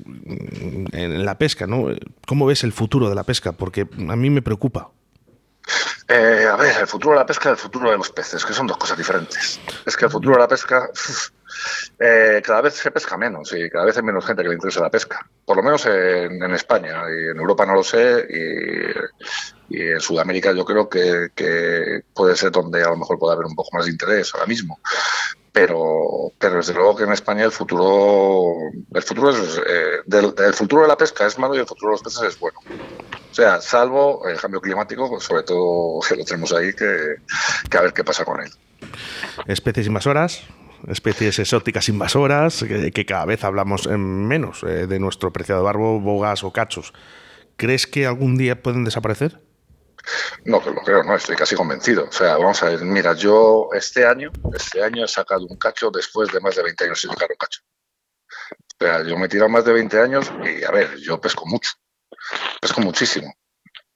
[0.93, 1.89] en la pesca, ¿no?
[2.27, 3.51] ¿Cómo ves el futuro de la pesca?
[3.51, 4.91] Porque a mí me preocupa.
[6.11, 8.55] Eh, a ver, el futuro de la pesca y el futuro de los peces, que
[8.55, 9.61] son dos cosas diferentes.
[9.85, 10.89] Es que el futuro de la pesca,
[11.99, 14.81] eh, cada vez se pesca menos y cada vez hay menos gente que le interesa
[14.81, 15.29] la pesca.
[15.45, 18.27] Por lo menos en, España y en Europa no lo sé
[19.69, 23.45] y, en Sudamérica yo creo que, que, puede ser donde a lo mejor puede haber
[23.45, 24.81] un poco más de interés ahora mismo
[25.59, 28.55] pero, pero desde luego que en España el futuro,
[28.95, 32.03] el futuro eh, del, futuro de la pesca es malo y el futuro de los
[32.03, 32.61] peces es bueno.
[32.69, 37.81] O sea, salvo el cambio climático, pues sobre todo que lo tenemos ahí, que, a
[37.81, 38.53] ver qué pasa con él.
[39.49, 40.45] Especies invasoras,
[40.87, 46.53] especies exóticas invasoras, que, cada vez hablamos menos eh, de nuestro preciado barbo, bogas o
[46.53, 46.93] cachos.
[47.57, 49.41] ¿Crees que algún día pueden desaparecer?
[50.45, 52.05] No, que lo creo, no, estoy casi convencido.
[52.09, 55.91] O sea, vamos a ver, mira, yo este año, este año he sacado un cacho
[55.91, 57.61] después de más de 20 años sin sacar un cacho.
[58.81, 61.45] O sea, yo me he tirado más de 20 años y, a ver, yo pesco
[61.47, 61.73] mucho,
[62.61, 63.35] pesco muchísimo.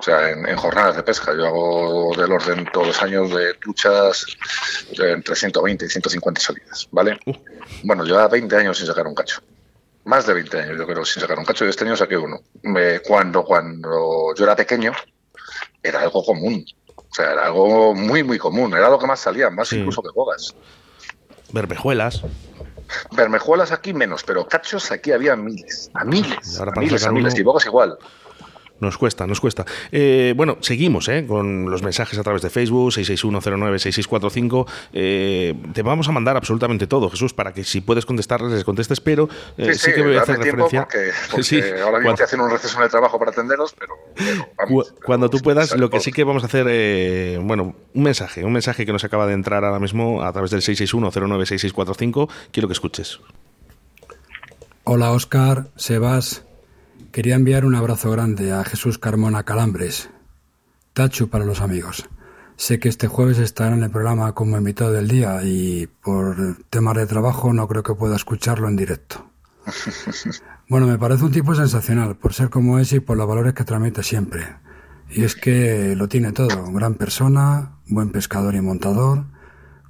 [0.03, 1.33] O sea, en, jornadas de pesca.
[1.33, 4.27] Yo hago del orden todos los años de truchas
[4.98, 7.20] entre 120 y 150 salidas, ¿vale?
[7.25, 7.33] Uh.
[7.85, 9.40] Bueno, yo 20 años sin sacar un cacho.
[10.05, 11.64] Más de 20 años, yo creo, sin sacar un cacho.
[11.64, 12.40] Y este año saqué uno.
[13.07, 14.92] cuando, cuando yo era pequeño,
[15.83, 16.64] era algo común.
[16.97, 18.73] O sea, era algo muy, muy común.
[18.75, 20.55] Era lo que más salía, más incluso que bogas.
[21.53, 22.23] Bermejuelas.
[23.12, 25.90] Bermejuelas aquí menos, pero cachos aquí había miles.
[25.95, 26.61] A miles.
[26.61, 27.38] a miles, a miles.
[27.38, 27.99] Y bogas igual.
[28.80, 29.64] Nos cuesta, nos cuesta.
[29.92, 34.66] Eh, bueno, seguimos eh, con los mensajes a través de Facebook, 661096645.
[34.92, 39.00] Eh, te vamos a mandar absolutamente todo, Jesús, para que si puedes contestarles, les contestes,
[39.00, 40.88] pero eh, sí, que voy a hacer referencia.
[41.30, 43.94] Porque, ahora mismo estoy haciendo un receso en el trabajo para atenderos, pero.
[45.04, 48.85] Cuando tú puedas, lo que sí que vamos a hacer, bueno, un mensaje, un mensaje
[48.85, 52.28] que nos acaba de entrar ahora mismo a través del 661096645.
[52.50, 53.20] Quiero que escuches.
[54.85, 56.44] Hola, Oscar, Sebas.
[57.12, 60.09] Quería enviar un abrazo grande a Jesús Carmona Calambres.
[60.94, 62.09] Tachu para los amigos.
[62.57, 66.96] Sé que este jueves estará en el programa como invitado del día y por temas
[66.96, 69.27] de trabajo no creo que pueda escucharlo en directo.
[70.68, 73.64] Bueno, me parece un tipo sensacional por ser como es y por los valores que
[73.64, 74.57] transmite siempre.
[75.11, 76.72] Y es que lo tiene todo.
[76.72, 79.27] Gran persona, buen pescador y montador,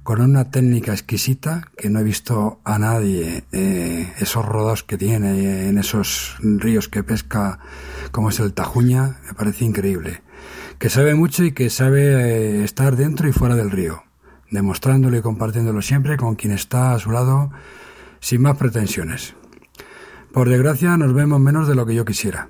[0.03, 5.69] con una técnica exquisita que no he visto a nadie, eh, esos rodos que tiene
[5.69, 7.59] en esos ríos que pesca
[8.11, 10.21] como es el Tajuña, me parece increíble.
[10.77, 14.03] Que sabe mucho y que sabe eh, estar dentro y fuera del río,
[14.51, 17.51] demostrándolo y compartiéndolo siempre con quien está a su lado
[18.19, 19.35] sin más pretensiones.
[20.33, 22.49] Por desgracia nos vemos menos de lo que yo quisiera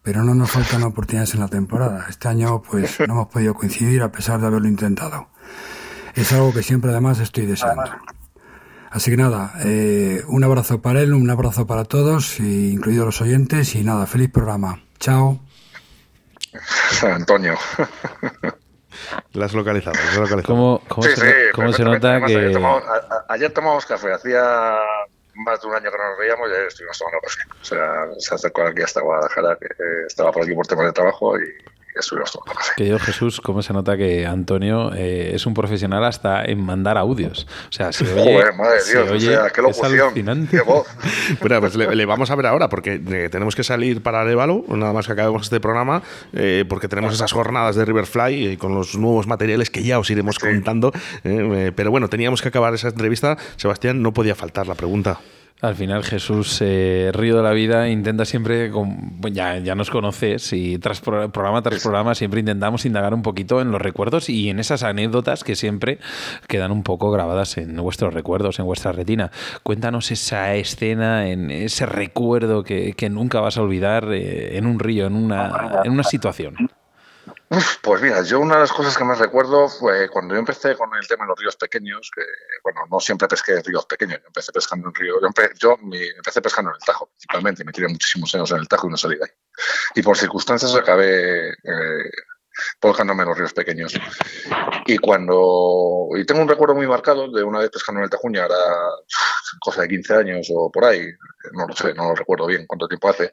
[0.00, 2.06] pero no nos faltan oportunidades en la temporada.
[2.08, 5.28] Este año pues no hemos podido coincidir a pesar de haberlo intentado.
[6.18, 7.84] Es algo que siempre además estoy deseando.
[8.90, 13.76] Así que nada, eh, un abrazo para él, un abrazo para todos, incluidos los oyentes,
[13.76, 14.82] y nada, feliz programa.
[14.98, 15.38] Chao.
[17.02, 17.54] Antonio.
[19.34, 19.96] Las localizado,
[20.44, 22.52] ¿Cómo, cómo se, nota que...
[23.28, 24.42] ayer tomamos café, hacía
[25.34, 27.40] más de un año que no nos veíamos y ayer estuvimos tomando café.
[27.60, 29.68] O sea, se acercó aquí hasta Guadalajara, que
[30.08, 31.44] estaba por aquí por temas de trabajo y
[32.76, 36.96] que yo, Jesús, ¿cómo se nota que Antonio eh, es un profesional hasta en mandar
[36.96, 37.46] audios?
[37.68, 38.52] O sea, se oye.
[38.56, 40.48] madre Dios, o sea, qué locución.
[40.50, 40.86] Qué voz.
[41.40, 44.92] bueno, pues le, vamos a ver ahora, porque eh, tenemos que salir para Arevalo, nada
[44.92, 49.26] más que acabemos este programa, eh, porque tenemos esas jornadas de Riverfly con los nuevos
[49.26, 50.92] materiales que ya os iremos contando.
[51.22, 53.36] pero bueno, teníamos que acabar esa entrevista.
[53.56, 55.18] Sebastián, no podía faltar la pregunta.
[55.60, 58.70] Al final Jesús, eh, Río de la Vida, intenta siempre,
[59.32, 63.72] ya, ya nos conoces, y tras programa tras programa siempre intentamos indagar un poquito en
[63.72, 65.98] los recuerdos y en esas anécdotas que siempre
[66.46, 69.32] quedan un poco grabadas en vuestros recuerdos, en vuestra retina.
[69.64, 75.06] Cuéntanos esa escena, en ese recuerdo que, nunca vas a olvidar eh, en un río,
[75.06, 76.54] en una, en una situación.
[77.82, 80.90] Pues mira, yo una de las cosas que más recuerdo fue cuando yo empecé con
[80.94, 82.22] el tema de los ríos pequeños, que
[82.62, 85.14] bueno, no siempre pesqué en ríos pequeños, yo empecé pescando en río,
[85.58, 88.86] yo, empecé pescando en el Tajo, principalmente, y me tiré muchísimos años en el Tajo
[88.86, 89.30] y no salí de ahí.
[89.94, 92.10] Y por circunstancias acabé eh,
[92.82, 93.94] en los ríos pequeños.
[94.86, 98.44] Y cuando, y tengo un recuerdo muy marcado de una vez pescando en el Tajuña,
[98.44, 98.56] era
[99.60, 101.06] cosa de 15 años o por ahí,
[101.52, 103.32] no lo sé, no lo recuerdo bien cuánto tiempo hace,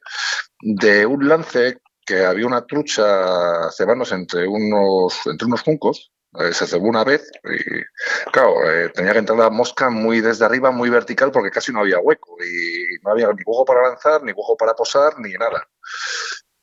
[0.62, 6.68] de un lance que había una trucha cebándose entre unos, entre unos juncos, eh, se
[6.68, 10.90] cebó una vez y, claro, eh, tenía que entrar la mosca muy desde arriba, muy
[10.90, 14.58] vertical, porque casi no había hueco y no había ni hueco para lanzar, ni hueco
[14.58, 15.68] para posar, ni nada.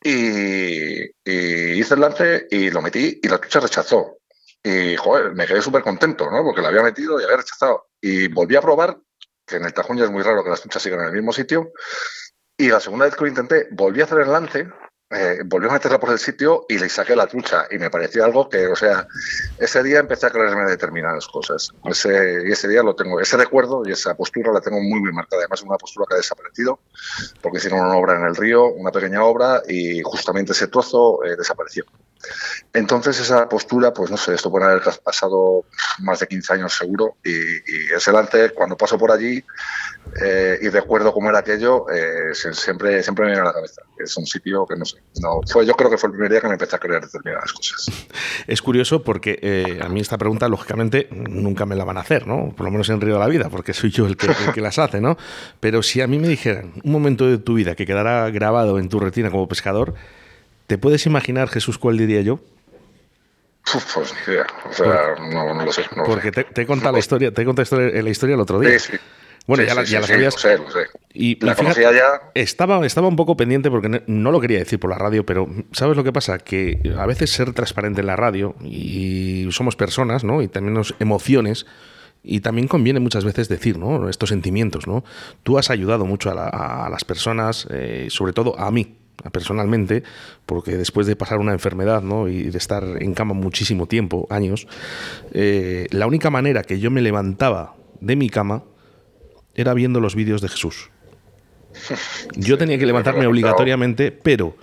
[0.01, 4.19] Y, hice el lance y lo metí y la trucha rechazó.
[4.63, 6.43] Y, joder, me quedé súper contento, ¿no?
[6.43, 7.87] Porque la había metido y había rechazado.
[7.99, 8.97] Y volví a probar,
[9.45, 11.33] que en el Tajón ya es muy raro que las truchas sigan en el mismo
[11.33, 11.71] sitio.
[12.57, 14.67] Y la segunda vez que lo intenté, volví a hacer el lance
[15.15, 17.65] eh, volvió a meterla por el sitio y le saqué la trucha.
[17.71, 19.07] Y me pareció algo que, o sea,
[19.57, 21.71] ese día empecé a creerme determinadas cosas.
[21.85, 25.11] Ese, y ese día lo tengo, ese recuerdo y esa postura la tengo muy, muy
[25.11, 25.41] marcada.
[25.41, 26.79] Además, es una postura que ha desaparecido,
[27.41, 31.35] porque hicieron una obra en el río, una pequeña obra, y justamente ese trozo eh,
[31.37, 31.85] desapareció.
[32.73, 35.65] Entonces, esa postura, pues no sé, esto puede haber pasado
[35.99, 37.17] más de 15 años seguro.
[37.23, 39.43] Y, y ese lance, cuando paso por allí,
[40.21, 43.81] eh, y recuerdo cómo era aquello, eh, siempre, siempre me viene a la cabeza.
[43.97, 44.97] Es un sitio que no sé.
[45.21, 47.51] No, fue, yo creo que fue el primer día que me empecé a creer determinadas
[47.53, 47.85] cosas.
[48.45, 52.27] Es curioso porque eh, a mí esta pregunta, lógicamente, nunca me la van a hacer,
[52.27, 52.53] ¿no?
[52.55, 54.61] Por lo menos en Río de la Vida, porque soy yo el que, el que
[54.61, 55.17] las hace, ¿no?
[55.59, 58.89] Pero si a mí me dijeran un momento de tu vida que quedará grabado en
[58.89, 59.95] tu retina como pescador,
[60.67, 62.39] ¿te puedes imaginar, Jesús, cuál diría yo?
[63.93, 64.45] pues ni idea.
[64.69, 65.83] O sea, no, no, lo sé.
[66.05, 68.77] porque Te, te, he contado la historia, te he contado la historia el otro día.
[68.77, 68.97] Sí, sí.
[69.45, 70.35] Bueno, ya, la, ya sabías.
[70.35, 70.85] sé, lo sé.
[71.13, 72.31] Y, la conocía ya.
[72.33, 75.97] Estaba, estaba un poco pendiente porque no lo quería decir por la radio, pero ¿sabes
[75.97, 76.37] lo que pasa?
[76.37, 80.41] Que a veces ser transparente en la radio y somos personas, ¿no?
[80.41, 81.65] Y también nos emociones.
[82.25, 84.07] Y también conviene muchas veces decir, ¿no?
[84.07, 85.03] Estos sentimientos, ¿no?
[85.43, 88.95] Tú has ayudado mucho a, las personas, eh, sobre todo a mí,
[89.31, 90.03] personalmente,
[90.45, 92.27] porque después de pasar una enfermedad ¿no?
[92.27, 94.67] y de estar en cama muchísimo tiempo, años,
[95.31, 98.63] eh, la única manera que yo me levantaba de mi cama
[99.55, 100.89] era viendo los vídeos de Jesús.
[102.35, 104.55] Yo tenía que levantarme obligatoriamente, pero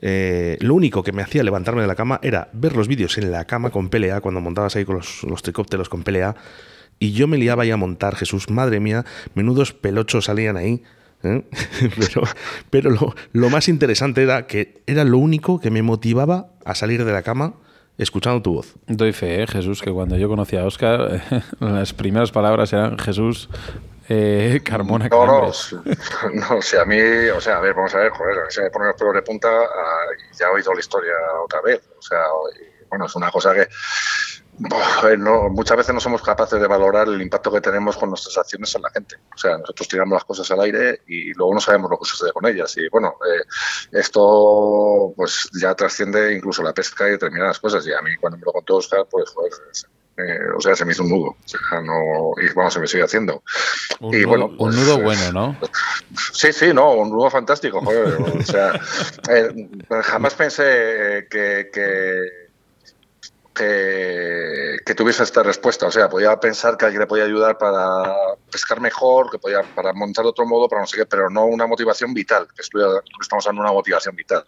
[0.00, 3.30] eh, lo único que me hacía levantarme de la cama era ver los vídeos en
[3.30, 6.34] la cama con PLA, cuando montabas ahí con los, los tricópteros con PLA,
[6.98, 10.82] y yo me liaba ya a montar, Jesús, madre mía, menudos pelochos salían ahí.
[11.22, 11.42] ¿Eh?
[11.98, 12.22] pero,
[12.70, 17.04] pero lo, lo, más interesante era que era lo único que me motivaba a salir
[17.04, 17.54] de la cama
[17.98, 18.74] escuchando tu voz.
[18.86, 21.22] Doy fe, ¿eh, Jesús, que cuando yo conocí a Oscar,
[21.60, 23.48] las primeras palabras eran Jesús,
[24.08, 25.42] eh, Carmona no, no,
[26.32, 28.70] no, o sea, a mí, o sea, a ver, vamos a ver, joder, se me
[28.70, 31.12] ponen los pelos de punta ah, y ya he oído la historia
[31.44, 31.82] otra vez.
[31.98, 32.20] O sea,
[32.88, 33.66] bueno, es una cosa que
[35.18, 38.74] no, muchas veces no somos capaces de valorar el impacto que tenemos con nuestras acciones
[38.74, 39.16] en la gente.
[39.34, 42.32] O sea, nosotros tiramos las cosas al aire y luego no sabemos lo que sucede
[42.32, 42.76] con ellas.
[42.76, 43.44] Y bueno, eh,
[43.92, 47.86] esto pues ya trasciende incluso la pesca y determinadas cosas.
[47.86, 49.52] Y a mí cuando me lo contó Oscar, pues joder,
[50.18, 51.30] eh, o sea, se me hizo un nudo.
[51.30, 53.42] O sea, no, y bueno, se me sigue haciendo.
[54.00, 55.56] Un, y, nudo, bueno, un pues, nudo bueno, ¿no?
[56.32, 57.80] Sí, sí, no, un nudo fantástico.
[57.82, 58.80] Joder, o sea,
[59.28, 59.68] eh,
[60.02, 62.45] jamás pensé que, que,
[63.56, 65.86] que tuviese esta respuesta.
[65.86, 68.14] O sea, podía pensar que alguien le podía ayudar para
[68.50, 71.46] pescar mejor, que podía para montar de otro modo, para no sé qué, pero no
[71.46, 72.46] una motivación vital.
[72.54, 74.44] Que estamos dando una motivación vital.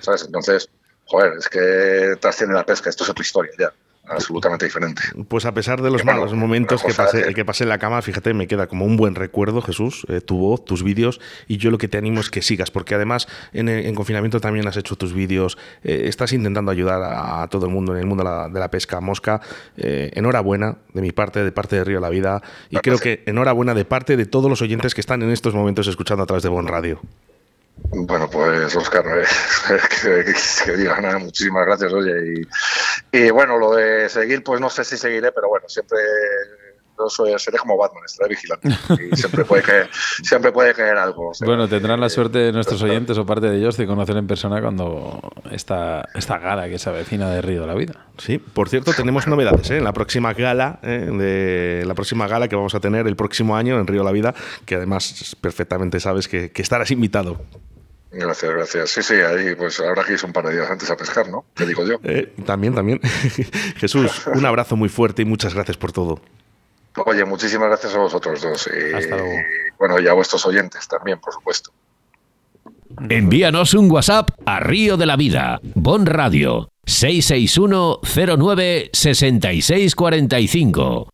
[0.00, 0.24] ¿Sabes?
[0.24, 0.70] Entonces,
[1.06, 2.90] joder, es que trasciende la pesca.
[2.90, 3.72] Esto es otra historia ya
[4.08, 5.02] absolutamente diferente.
[5.28, 7.44] Pues a pesar de los malos momentos que pasé, que...
[7.44, 10.64] pasé en la cama, fíjate, me queda como un buen recuerdo, Jesús, eh, tu voz,
[10.64, 14.40] tus vídeos, y yo lo que te animo es que sigas, porque además en, confinamiento
[14.40, 18.06] también has hecho tus vídeos, eh, estás intentando ayudar a, todo el mundo en el
[18.06, 19.40] mundo de la, pesca mosca.
[19.76, 23.74] Eh, enhorabuena de mi parte, de parte de Río La Vida, y creo que enhorabuena
[23.74, 26.48] de parte de todos los oyentes que están en estos momentos escuchando a través de
[26.48, 27.00] Bon Radio.
[27.76, 32.42] Bueno, pues Oscar, eh, que, que, diga nada, muchísimas gracias, oye.
[33.12, 35.98] Y, bueno, lo de seguir, pues no sé si seguiré, pero bueno, siempre
[36.98, 38.68] yo soy, seré como Batman, estaré vigilante.
[39.12, 39.90] Y siempre puede caer,
[40.22, 41.32] siempre puede caer algo.
[41.44, 44.60] bueno, tendrán la suerte de nuestros oyentes o parte de ellos de conocer en persona
[44.60, 45.20] cuando
[45.50, 48.06] esta, esta gala que se avecina de Río de la Vida.
[48.18, 49.78] Sí, por cierto, tenemos novedades ¿eh?
[49.78, 51.08] en la próxima gala, ¿eh?
[51.10, 54.12] de la próxima gala que vamos a tener el próximo año en Río de la
[54.12, 54.34] Vida,
[54.64, 57.40] que además perfectamente sabes que, que estarás invitado.
[58.16, 58.90] Gracias, gracias.
[58.90, 61.44] Sí, sí, ahí pues habrá que ir un par de días antes a pescar, ¿no?
[61.54, 61.98] Te digo yo.
[62.04, 63.00] Eh, también, también.
[63.76, 66.20] Jesús, un abrazo muy fuerte y muchas gracias por todo.
[67.06, 68.68] Oye, muchísimas gracias a vosotros dos.
[68.68, 69.32] Y, Hasta luego.
[69.78, 71.72] Bueno, y a vuestros oyentes también, por supuesto.
[73.08, 77.98] Envíanos un WhatsApp a Río de la Vida, Bon Radio, 661
[78.38, 81.13] 09 6645.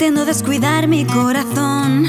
[0.00, 2.06] Pretendo descuidar mi corazón.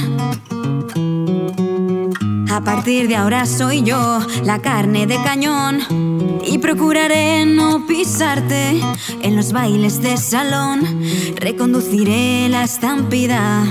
[2.49, 8.79] A partir de ahora soy yo la carne de cañón y procuraré no pisarte
[9.21, 11.01] en los bailes de salón.
[11.35, 13.65] Reconduciré la estampida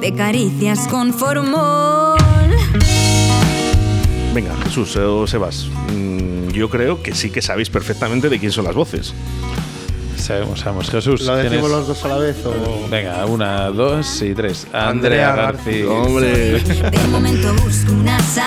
[0.00, 2.16] de caricias con formol.
[4.32, 8.66] Venga, Jesús o Sebas, mm, yo creo que sí que sabéis perfectamente de quién son
[8.66, 9.14] las voces.
[10.24, 10.90] Sabemos, sabemos.
[10.90, 11.20] Jesús.
[11.26, 12.46] ¿Lo decimos los dos a la vez?
[12.46, 12.88] O...
[12.88, 14.66] Venga, una, dos y tres.
[14.72, 15.86] Andrea, García.
[15.86, 16.62] Hombre.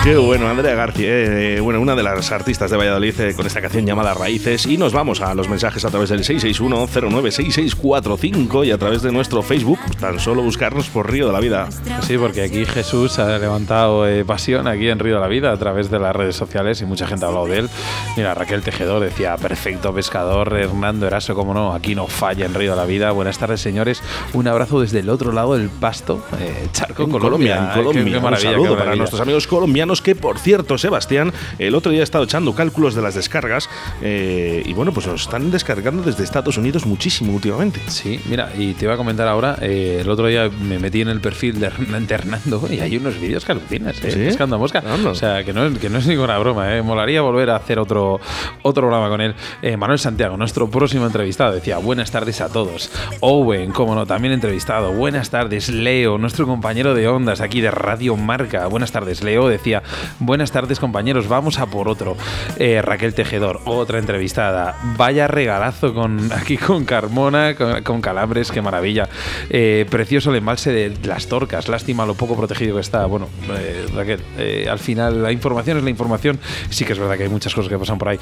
[0.04, 1.08] Qué bueno, Andrea García.
[1.08, 4.66] Eh, bueno, una de las artistas de Valladolid eh, con esta canción llamada Raíces.
[4.66, 9.44] Y nos vamos a los mensajes a través del 661-096645 y a través de nuestro
[9.44, 9.78] Facebook.
[10.00, 11.70] Tan solo buscarnos por Río de la Vida.
[12.02, 15.58] Sí, porque aquí Jesús ha levantado eh, pasión aquí en Río de la Vida a
[15.58, 17.70] través de las redes sociales y mucha gente ha hablado de él.
[18.16, 22.72] Mira, Raquel Tejedor decía, perfecto pescador, Hernando Eraso, como no, aquí no falla en Río
[22.72, 23.12] de la Vida.
[23.12, 24.02] Buenas tardes, señores.
[24.34, 27.72] Un abrazo desde el otro lado del pasto, eh, Charco, en Colombia.
[27.74, 28.20] Colombia.
[28.20, 32.24] un saludo para nuestros amigos colombianos que, por cierto, Sebastián, el otro día ha estado
[32.24, 33.70] echando cálculos de las descargas
[34.02, 37.82] eh, y bueno, pues nos están descargando desde Estados Unidos muchísimo últimamente.
[37.88, 41.10] Sí, mira, y te iba a comentar ahora, eh, el otro día me metí en
[41.10, 41.68] el perfil de
[42.10, 44.32] Hernando y hay unos vídeos que alucinas, ¿eh?
[44.32, 44.44] ¿Sí?
[44.48, 44.84] mosca.
[45.06, 46.82] O sea, que no, es, que no es ninguna broma, ¿eh?
[46.82, 48.20] Molaría volver a hacer otro,
[48.62, 49.36] otro programa con él.
[49.78, 52.92] Manuel Santiago, nuestro próximo entrevistado, decía, buenas tardes a todos.
[53.20, 54.92] Owen, como no, también entrevistado.
[54.92, 58.68] Buenas tardes, Leo, nuestro compañero de ondas aquí de Radio Marca.
[58.68, 59.48] Buenas tardes, Leo.
[59.48, 59.84] Decía,
[60.20, 62.16] buenas tardes, compañeros, vamos a por otro.
[62.58, 64.78] Eh, Raquel Tejedor, otra entrevistada.
[64.98, 69.10] Vaya regalazo con aquí con Carmona, con, Calambres, qué maravilla.
[69.50, 71.68] Eh, precioso el embalse de las torcas.
[71.68, 73.06] Lástima lo poco protegido que está.
[73.06, 73.28] Bueno,
[73.58, 74.22] eh, Raquel,
[74.70, 76.40] al final la información es la información.
[76.70, 78.20] Sí que es verdad que hay muchas cosas que pasan por ahí.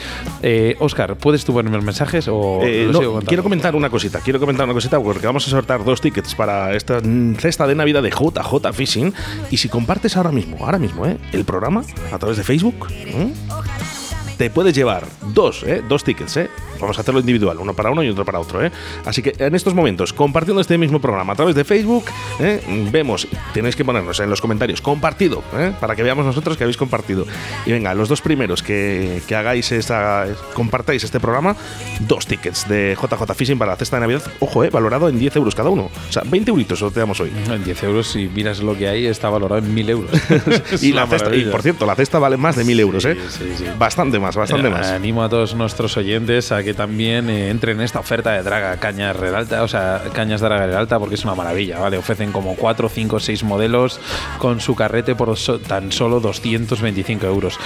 [0.79, 4.73] Oscar, ¿puedes tú ponerme los mensajes o no, quiero comentar una cosita, quiero comentar una
[4.73, 7.01] cosita porque vamos a sortear dos tickets para esta
[7.37, 9.13] cesta de Navidad de JJ Fishing
[9.51, 11.17] y si compartes ahora mismo, ahora mismo, ¿eh?
[11.31, 13.33] el programa a través de Facebook, ¿eh?
[14.37, 15.81] te puedes llevar dos, ¿eh?
[15.87, 16.49] dos tickets, ¿eh?
[16.79, 18.63] Vamos a hacerlo individual, uno para uno y otro para otro.
[18.65, 18.71] ¿eh?
[19.05, 22.05] Así que en estos momentos, compartiendo este mismo programa a través de Facebook,
[22.39, 22.61] ¿eh?
[22.91, 25.73] vemos, tenéis que ponernos en los comentarios, compartido, ¿eh?
[25.79, 27.25] para que veamos nosotros que habéis compartido.
[27.65, 31.55] Y venga, los dos primeros que, que hagáis esta, compartáis este programa,
[32.01, 34.69] dos tickets de JJ Fishing para la cesta de Navidad, ojo, ¿eh?
[34.69, 35.89] valorado en 10 euros cada uno.
[36.09, 37.31] O sea, 20 euritos os damos hoy.
[37.49, 40.11] En 10 euros, si miras lo que hay, está valorado en 1000 euros.
[40.81, 43.17] y, la cesta, y por cierto, la cesta vale más de 1000 euros, ¿eh?
[43.77, 44.87] Bastante más, bastante más.
[44.87, 48.77] Animo a todos nuestros oyentes a que también eh, entren en esta oferta de Draga
[48.77, 51.97] Cañas Red Alta, o sea, Cañas Draga Red Alta, porque es una maravilla, ¿vale?
[51.97, 53.99] Ofrecen como 4, 5, 6 modelos
[54.39, 55.35] con su carrete por
[55.67, 57.59] tan solo 225 euros.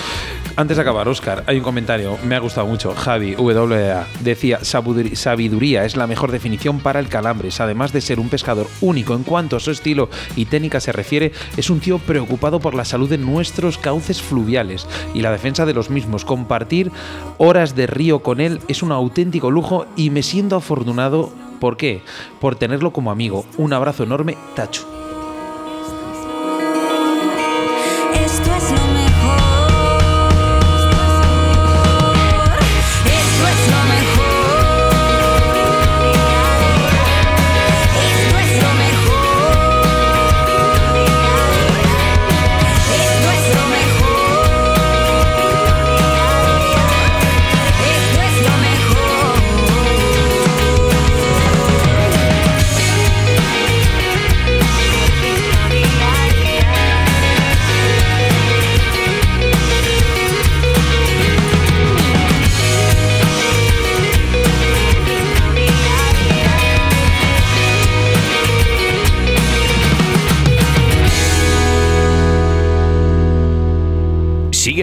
[0.56, 2.94] Antes de acabar, Oscar, hay un comentario, me ha gustado mucho.
[2.94, 7.62] Javi, WA, decía: sabiduría es la mejor definición para el calambres.
[7.62, 11.32] Además de ser un pescador único en cuanto a su estilo y técnica se refiere,
[11.56, 15.74] es un tío preocupado por la salud de nuestros cauces fluviales y la defensa de
[15.74, 16.26] los mismos.
[16.26, 16.92] Compartir
[17.38, 22.02] horas de río con él es un auténtico lujo y me siento afortunado ¿Por qué?
[22.40, 23.46] Por tenerlo como amigo.
[23.58, 24.99] Un abrazo enorme, Tachu.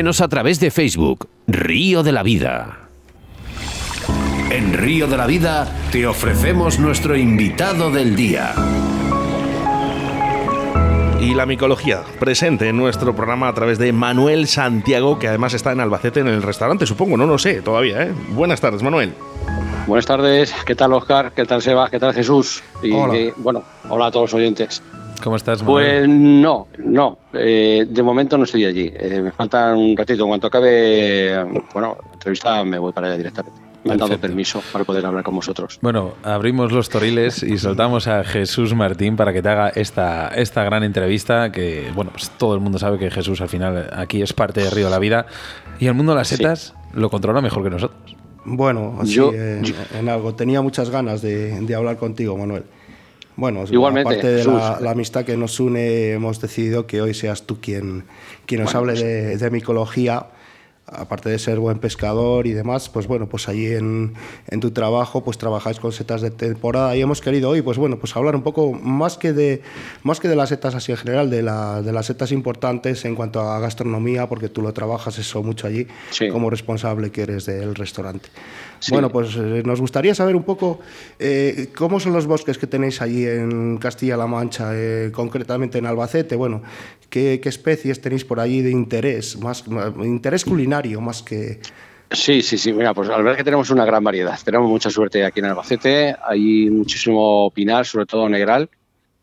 [0.06, 2.78] Síguenos a través de Facebook, Río de la Vida.
[4.52, 8.54] En Río de la Vida te ofrecemos nuestro invitado del día.
[11.20, 15.72] Y la micología, presente en nuestro programa a través de Manuel Santiago, que además está
[15.72, 18.04] en Albacete en el restaurante, supongo, no lo sé todavía.
[18.04, 18.12] ¿eh?
[18.28, 19.12] Buenas tardes, Manuel.
[19.88, 21.32] Buenas tardes, ¿qué tal Oscar?
[21.34, 21.90] ¿Qué tal Seba?
[21.90, 22.62] ¿Qué tal Jesús?
[22.80, 23.16] Y Hola.
[23.16, 24.80] eh, bueno, hola a todos los oyentes.
[25.22, 25.98] ¿Cómo estás, Manuel?
[25.98, 28.92] Pues no, no, eh, de momento no estoy allí.
[28.94, 30.22] Eh, me falta un ratito.
[30.24, 31.42] En cuanto acabe,
[31.72, 33.60] bueno, entrevista me voy para allá directamente.
[33.84, 34.26] Me han dado Perfecto.
[34.28, 35.78] permiso para poder hablar con vosotros.
[35.80, 40.64] Bueno, abrimos los toriles y soltamos a Jesús Martín para que te haga esta, esta
[40.64, 44.32] gran entrevista que, bueno, pues todo el mundo sabe que Jesús al final aquí es
[44.32, 45.26] parte de Río de la Vida
[45.78, 46.36] y el mundo de las Sí.
[46.36, 48.16] setas lo controla mejor que nosotros.
[48.44, 50.34] Bueno, sí, Yo- en, yo- en algo.
[50.34, 52.64] Tenía muchas ganas de, de hablar contigo, Manuel.
[53.36, 57.42] Bueno, Igualmente, aparte de la, la amistad que nos une, hemos decidido que hoy seas
[57.42, 58.04] tú quien,
[58.46, 60.26] quien nos Bueno, hable pues- de, de micología.
[60.88, 64.14] Aparte de ser buen pescador y demás, pues bueno, pues allí en,
[64.46, 67.98] en tu trabajo, pues trabajáis con setas de temporada y hemos querido hoy, pues bueno,
[67.98, 69.62] pues hablar un poco más que de,
[70.04, 73.16] más que de las setas así en general, de, la, de las setas importantes en
[73.16, 76.28] cuanto a gastronomía, porque tú lo trabajas eso mucho allí, Sí.
[76.28, 78.28] como responsable que eres del restaurante.
[78.78, 78.92] Sí.
[78.92, 80.80] Bueno, pues eh, nos gustaría saber un poco
[81.18, 86.36] eh, cómo son los bosques que tenéis allí en Castilla-La Mancha, eh, concretamente en Albacete.
[86.36, 86.62] Bueno,
[87.10, 91.60] ¿qué, qué especies tenéis por allí de interés, más, más- interés culinario más que...
[92.10, 92.72] Sí, sí, sí.
[92.72, 94.38] Mira, pues la verdad es que tenemos una gran variedad.
[94.44, 96.14] Tenemos mucha suerte aquí en Albacete.
[96.24, 98.70] Hay muchísimo pinar, sobre todo negral.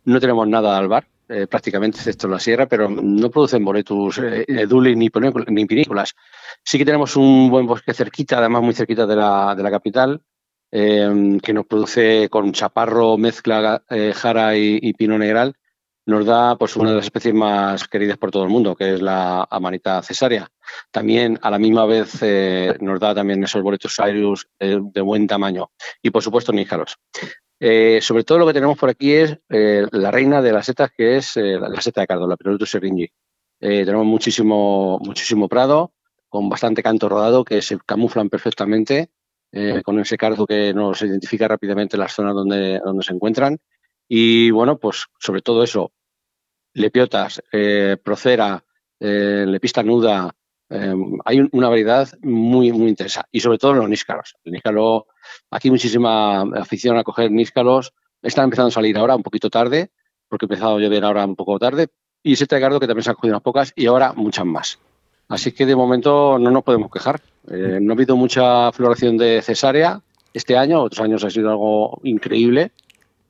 [0.04, 4.18] No tenemos nada de albar, eh, prácticamente, excepto en la sierra, pero no producen boletus,
[4.18, 5.10] eh, edulis ni,
[5.48, 6.14] ni pinículas.
[6.64, 10.22] Sí que tenemos un buen bosque cerquita, además muy cerquita de la, capital,
[10.72, 15.56] eh, que nos produce con chaparro, mezcla eh, jara y, pino negral.
[16.06, 19.02] Nos da pues una de las especies más queridas por todo el mundo, que es
[19.02, 20.50] la amanita cesárea.
[20.92, 25.28] También a la misma vez eh, nos da también esos boletos Cyrus eh, de buen
[25.28, 25.72] tamaño.
[26.02, 26.98] Y por supuesto níjaros.
[27.60, 31.18] Eh, sobre todo lo que tenemos por aquí es la reina de las setas, que
[31.18, 33.10] es la, seta de cardo, la Pirolutus seringi.
[33.60, 35.94] Tenemos muchísimo, muchísimo prado,
[36.34, 39.12] con bastante canto rodado, que se camuflan perfectamente,
[39.52, 43.60] eh, con ese cardo que nos identifica rápidamente las zonas donde, donde se encuentran.
[44.08, 45.92] Y bueno, pues sobre todo eso,
[46.74, 48.66] lepiotas, eh, procera,
[49.00, 50.32] eh, lepista nuda,
[50.72, 53.28] eh, hay un- una variedad muy, muy intensa.
[53.32, 54.34] Y sobre todo los níscalos.
[54.44, 55.06] El níscalo,
[55.52, 57.94] aquí muchísima afición a coger níscalos.
[58.24, 59.92] Están empezando a salir ahora un poquito tarde,
[60.28, 61.90] porque ha empezado a llover ahora un poco tarde.
[62.24, 64.80] Y de cardo que también se han cogido unas pocas y ahora muchas más.
[65.28, 67.22] Así que de momento no nos podemos quejar.
[67.50, 70.02] Eh, no ha habido mucha floración de cesárea
[70.34, 72.72] este año, otros años ha sido algo increíble,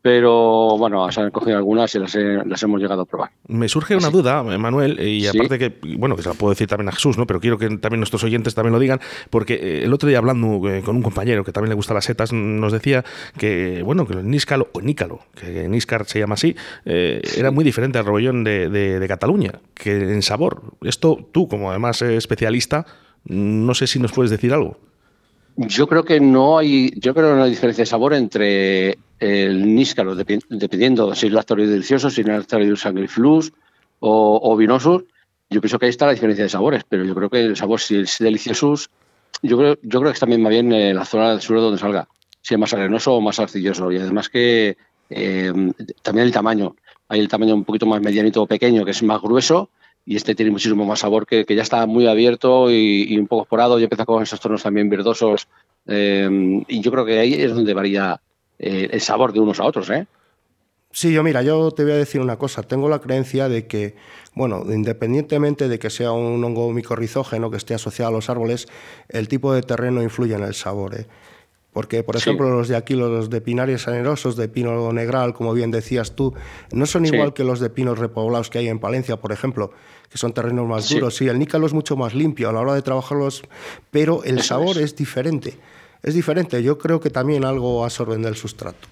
[0.03, 3.31] pero bueno, se han cogido algunas y las, he- las hemos llegado a probar.
[3.47, 5.27] Me surge una duda, Manuel, y Sí.
[5.29, 7.25] aparte que, bueno, que se la puedo decir también a Jesús, ¿no?
[7.25, 8.99] Pero quiero que también nuestros oyentes también lo digan,
[9.29, 12.03] porque eh, el otro día hablando eh, con un compañero que también le gusta las
[12.03, 13.05] setas, nos decía
[13.37, 17.63] que, bueno, que el níscalo, o nícalo, que níscar se llama así, eh, era muy
[17.63, 20.63] diferente al robollón de, de- de Cataluña, que en sabor.
[20.81, 22.85] Esto, tú, como además eh, especialista,
[23.23, 24.77] no sé si nos puedes decir algo.
[25.55, 29.76] Yo creo que no hay, yo creo que no hay diferencia de sabor entre el
[29.76, 33.51] níscalo, depi- dependiendo si es lactolio delicioso, si es lactolio sanguiflux
[33.99, 35.03] o, o vinosus.
[35.49, 37.80] Yo pienso que ahí está la diferencia de sabores, pero yo creo que el sabor,
[37.80, 38.89] si es deliciosus,
[39.41, 41.78] yo creo, yo creo que es también más bien eh, la zona del sur donde
[41.78, 42.07] salga,
[42.41, 43.91] si es más arenoso o más arcilloso.
[43.91, 44.78] Y además que
[45.09, 45.53] eh,
[46.01, 46.76] también el tamaño,
[47.07, 49.69] hay el tamaño un poquito más medianito o pequeño, que es más grueso,
[50.05, 53.28] y este tiene muchísimo más sabor, que, que ya está muy abierto y, y un
[53.28, 55.47] poco esporado, y empieza con esos tonos también verdosos.
[55.88, 58.19] eh, y yo creo que ahí es donde varía
[58.64, 59.89] eh, el sabor de unos a otros.
[59.89, 60.07] ¿eh?
[60.91, 62.64] Sí, yo mira, yo te voy a decir una cosa.
[62.64, 63.95] Tengo la creencia de que,
[64.36, 68.68] bueno, independientemente de que sea un hongo micorrizógeno que esté asociado a los árboles,
[69.09, 70.95] el tipo de terreno influye en el sabor.
[70.95, 71.07] ¿eh?
[71.74, 75.72] Porque, por ejemplo, los de aquí, los de pinarios generosos, de pino negral, como bien
[75.72, 76.36] decías tú,
[76.72, 79.72] no son igual que los de pinos repoblados que hay en Palencia, por ejemplo,
[80.11, 81.16] que son terrenos más duros.
[81.16, 83.41] Sí, el nícalo es mucho más limpio a la hora de trabajarlos,
[83.89, 84.95] pero el sabor es.
[84.95, 85.57] diferente.
[86.03, 86.61] Es diferente.
[86.61, 88.87] Yo creo que también algo absorben del sustrato.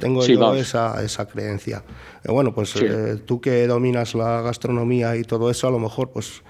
[0.00, 1.82] Tengo yo esa, esa, creencia.
[2.22, 6.10] Eh, bueno, pues eh, tú que dominas la gastronomía y todo eso, a lo mejor,
[6.10, 6.42] pues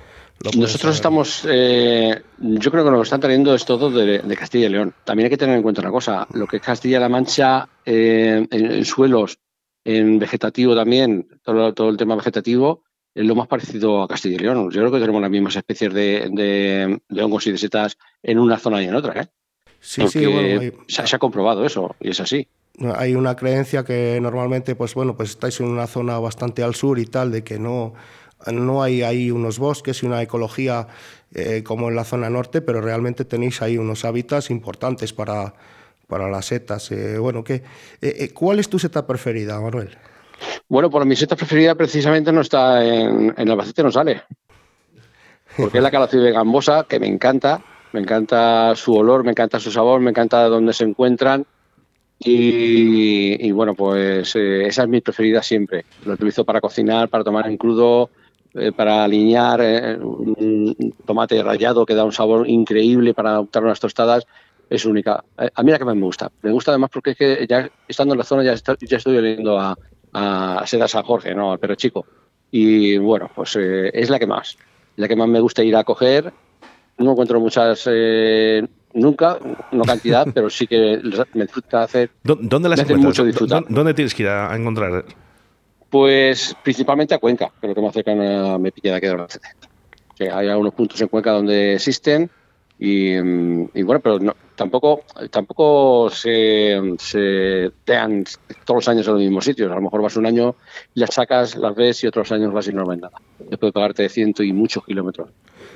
[0.56, 4.70] nosotros estamos, eh, yo creo que lo que están trayendo es todo de, Castilla y
[4.70, 4.94] León.
[5.04, 8.84] También hay que tener en cuenta una cosa, lo que es Castilla-La Mancha eh, en,
[8.84, 9.38] suelos,
[9.84, 12.84] en vegetativo también, todo, el tema vegetativo,
[13.14, 14.70] es lo más parecido a Castilla y León.
[14.70, 18.80] Yo creo que tenemos las mismas especies de, hongos y de setas en una zona
[18.80, 19.20] y en otra.
[19.20, 19.26] ¿eh?
[19.80, 22.48] Sí, sí, bueno, se, ha comprobado eso y es así
[22.96, 26.98] hay una creencia que normalmente pues bueno pues estáis en una zona bastante al sur
[26.98, 27.94] y tal de que no
[28.46, 30.86] no hay ahí unos bosques y una ecología
[31.34, 35.54] eh, como en la zona norte, pero realmente tenéis ahí unos hábitats importantes para,
[36.06, 36.90] para las setas.
[36.90, 37.62] Eh, bueno, ¿qué,
[38.00, 39.96] eh, ¿cuál es tu seta preferida, Manuel?
[40.68, 44.22] Bueno, por mi seta preferida precisamente no está en, en Albacete, no sale.
[45.56, 47.60] Porque es la de gambosa, que me encanta.
[47.92, 51.46] Me encanta su olor, me encanta su sabor, me encanta dónde se encuentran.
[52.20, 55.84] Y, bueno, pues esa es mi preferida siempre.
[56.04, 58.10] Lo utilizo para cocinar, para tomar en crudo,
[58.54, 63.78] eh, para alinear eh, un tomate rallado que da un sabor increíble para adoptar unas
[63.78, 64.26] tostadas
[64.68, 65.22] es única.
[65.38, 66.30] Eh, a mí la que más me gusta.
[66.42, 69.76] Me gusta además porque es que ya estando en la zona ya, estoy oliendo a,
[70.12, 71.52] a Seda San Jorge, ¿no?
[71.52, 72.06] al perro chico.
[72.50, 74.56] Y bueno, pues es la que más.
[74.96, 76.32] La que más me gusta ir a coger.
[76.98, 77.88] No encuentro muchas
[78.94, 79.38] nunca,
[79.72, 81.00] no cantidad, pero sí que
[81.34, 82.10] me disfruta hacer.
[82.22, 83.24] ¿Dónde las encuentras?
[83.24, 85.04] Mucho ¿Dónde tienes que ir a encontrar?
[85.90, 89.12] Pues principalmente a Cuenca, que es lo que más cercano me pilla de aquí de
[89.12, 89.48] Albacete.
[90.14, 92.30] Que hay algunos puntos en Cuenca donde existen
[92.80, 93.18] y,
[93.82, 94.18] bueno, pero
[94.54, 98.24] tampoco, tampoco se, se tean
[98.64, 99.70] todos los años en los mismos sitios.
[99.72, 100.54] A lo mejor vas un año
[100.94, 103.16] y las sacas, las ves y otros años vas y no ves nada.
[103.38, 105.30] Después de pagarte ciento y muchos kilómetros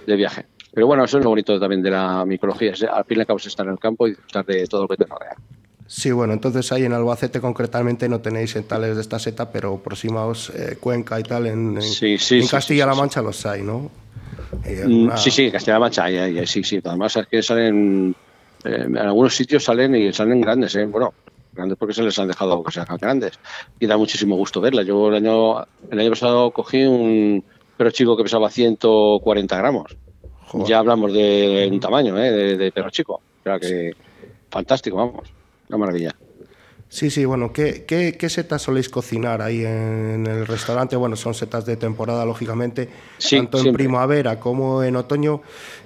[0.07, 0.47] de viaje.
[0.73, 2.73] Pero bueno, eso es lo bonito también de la micología.
[2.93, 4.89] Al fin y al cabo es estar en el campo y disfrutar de todo lo
[4.89, 5.37] que te rodea.
[5.87, 10.51] Sí, bueno, entonces ahí en Albacete concretamente no tenéis tales de esta seta, pero aproximados
[10.51, 13.91] eh, Cuenca y tal, en, en, Castilla-La Mancha los hay, ¿no?
[14.64, 16.81] Mm, sí, sí, Castilla-La Mancha, hay, sí, sí.
[16.83, 18.16] Además es que salen,
[18.64, 20.87] eh, en algunos sitios salen y salen grandes, ¿eh?
[20.87, 21.12] Bueno,
[21.53, 23.39] grandes porque se les han dejado que sean grandes.
[23.79, 24.87] Y da muchísimo gusto verlas.
[24.87, 27.45] Yo el año, el año pasado cogí un
[27.77, 29.97] perro chico que pesaba 140 gramos.
[30.66, 32.30] Ya hablamos de un tamaño, ¿eh?
[32.30, 33.14] De, de perro chico.
[33.14, 33.92] O sea que
[34.50, 35.32] fantástico, vamos.
[35.68, 36.14] Una maravilla.
[36.92, 40.94] Sí, sí, bueno, ¿qué, qué, setas soléis cocinar ahí en el restaurante?
[40.94, 42.90] Bueno, son setas de temporada, lógicamente,
[43.30, 45.40] tanto en primavera como en otoño.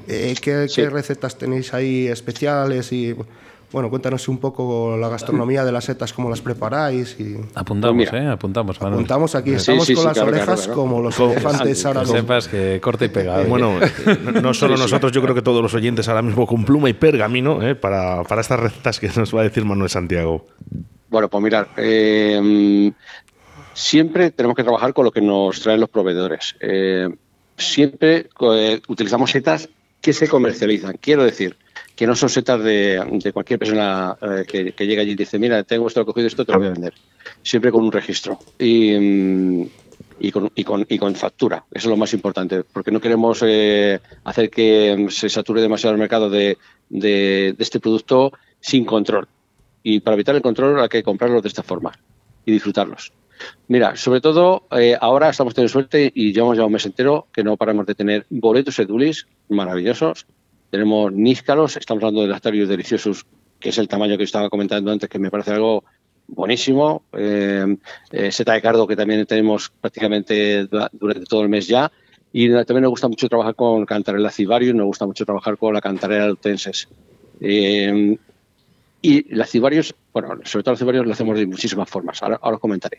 [0.09, 2.91] Eh, ¿qué, ¿qué, recetas tenéis ahí especiales?
[2.91, 3.15] Y
[3.77, 7.15] bueno, cuéntanos un poco la gastronomía de las setas, cómo las preparáis.
[7.21, 7.37] Y...
[7.55, 8.27] Apuntamos, ¿eh?
[8.27, 12.01] Apuntamos, Apuntamos aquí, estamos con las orejas como los elefantes ahora.
[12.01, 13.43] Que sepas que corta y pega.
[13.43, 13.79] Bueno,
[14.43, 17.61] no solo nosotros, yo creo que todos los oyentes ahora mismo con pluma y pergamino
[17.61, 17.75] ¿eh?
[17.75, 20.47] para, para estas recetas que nos va a decir Manuel Santiago.
[21.11, 22.91] Bueno, pues mirar, eh,
[23.75, 26.57] siempre tenemos que trabajar con lo que nos traen los proveedores.
[26.61, 27.11] Eh,
[27.59, 28.31] siempre
[28.89, 29.69] utilizamos setas
[30.01, 30.97] que se comercializan.
[30.99, 31.59] Quiero decir,
[31.97, 35.89] que no son setas de, cualquier persona eh, que, llega allí y dice, mira, tengo
[35.89, 36.93] esto cogido, esto te lo voy a vender.
[37.43, 39.69] Siempre con un registro y, mm,
[40.99, 41.65] con, factura.
[41.73, 45.99] Eso es lo más importante, porque no queremos eh, hacer que se sature demasiado el
[45.99, 46.59] mercado de,
[46.91, 48.31] de, este producto
[48.61, 49.27] sin control.
[49.83, 51.93] Y para evitar el control hay que comprarlos de esta forma
[52.45, 53.11] y disfrutarlos.
[53.69, 57.45] Mira, sobre todo eh, ahora estamos teniendo suerte y llevamos ya un mes entero que
[57.45, 60.27] no paramos de tener boletos edulis maravillosos
[60.77, 63.25] tenemos níscalos, estamos hablando de lactarios deliciosos,
[63.59, 65.85] que es el tamaño que estaba comentando antes, que me parece algo
[66.29, 67.05] buenísimo.
[67.15, 67.79] Eh,
[68.11, 71.91] eh, seta de cardo, que también tenemos prácticamente durante todo el mes ya.
[72.31, 75.81] Y también nos gusta mucho trabajar con Cantarella cibarius, nos gusta mucho trabajar con la
[75.81, 76.89] Cantarella lutenses.
[77.41, 78.19] Eh,
[79.01, 82.61] y la cibarius, bueno, sobre todo la cibarius lo hacemos de muchísimas formas, ahora, os
[82.61, 82.99] comentaré.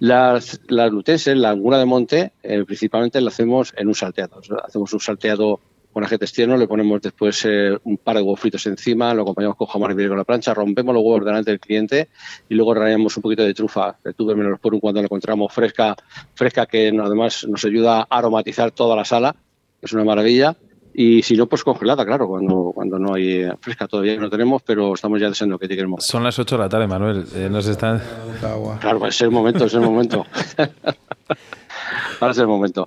[0.00, 2.32] Las, las lutenses, la anguna de monte,
[2.66, 4.40] principalmente la hacemos en un salteado.
[4.64, 5.60] Hacemos un salteado
[5.96, 9.56] con ajetes tiernos, le ponemos después eh, un par de huevos fritos encima, lo acompañamos
[9.56, 12.10] con jamón y con la plancha, rompemos los huevos delante del cliente
[12.50, 15.96] y luego rayamos un poquito de trufa, de tubérmelos por un cuando la encontramos fresca,
[16.34, 19.34] fresca que además nos ayuda a aromatizar toda la sala,
[19.80, 20.54] es una maravilla.
[20.92, 24.62] Y si no, pues congelada, claro, cuando, cuando no hay eh, fresca todavía no tenemos,
[24.64, 26.04] pero estamos ya deseando que llegue el momento.
[26.04, 27.24] Son las 8 de la tarde, Manuel.
[27.34, 28.02] Eh, nos están...
[28.80, 30.26] Claro, pues es el momento, es el momento.
[32.20, 32.86] Ahora es el momento.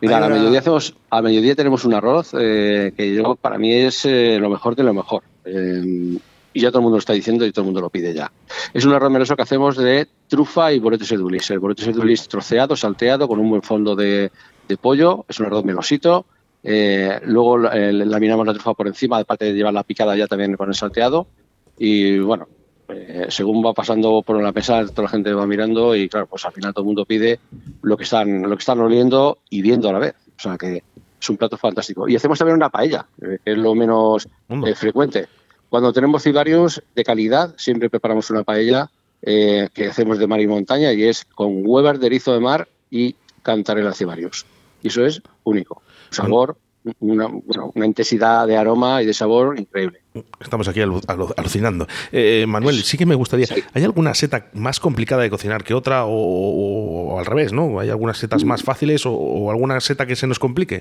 [0.00, 4.04] Mira, a mediodía, hacemos, a mediodía tenemos un arroz eh, que yo, para mí es
[4.04, 5.22] eh, lo mejor de lo mejor.
[5.44, 6.18] Eh,
[6.52, 8.32] y ya todo el mundo lo está diciendo y todo el mundo lo pide ya.
[8.74, 11.50] Es un arroz meloso que hacemos de trufa y boletes edulis.
[11.50, 14.30] El boletes edulis troceado, salteado, con un buen fondo de,
[14.80, 15.24] pollo.
[15.28, 16.26] Es un arroz melosito.
[16.62, 20.74] Luego laminamos la trufa por encima, aparte de llevar la picada ya también con el
[20.74, 21.28] salteado.
[21.78, 22.48] Y bueno,
[22.92, 26.44] eh, según va pasando por la mesa, toda la gente va mirando y claro, pues
[26.44, 27.40] al final todo el mundo pide
[27.82, 30.14] lo que están, lo que están oliendo y viendo a la vez.
[30.36, 30.82] O sea que
[31.20, 32.08] es un plato fantástico.
[32.08, 34.28] Y hacemos también una paella, que es lo menos
[34.76, 35.28] frecuente.
[35.68, 38.90] Cuando tenemos cibarios de calidad, siempre preparamos una paella
[39.22, 42.68] eh, que hacemos de mar y montaña y es con huevas de erizo de mar
[42.90, 44.46] y cantarela cibarios.
[44.82, 45.82] Y eso es único.
[46.10, 46.56] Sabor,
[46.98, 47.30] una,
[47.84, 49.99] intensidad de aroma y de sabor increíble.
[50.40, 51.86] Estamos aquí alucinando.
[52.10, 53.46] Eh, Manuel, sí que me gustaría.
[53.72, 57.78] ¿Hay alguna seta más complicada de cocinar que otra o, al revés, no?
[57.78, 60.80] ¿Hay algunas setas más fáciles o alguna seta que se nos complique?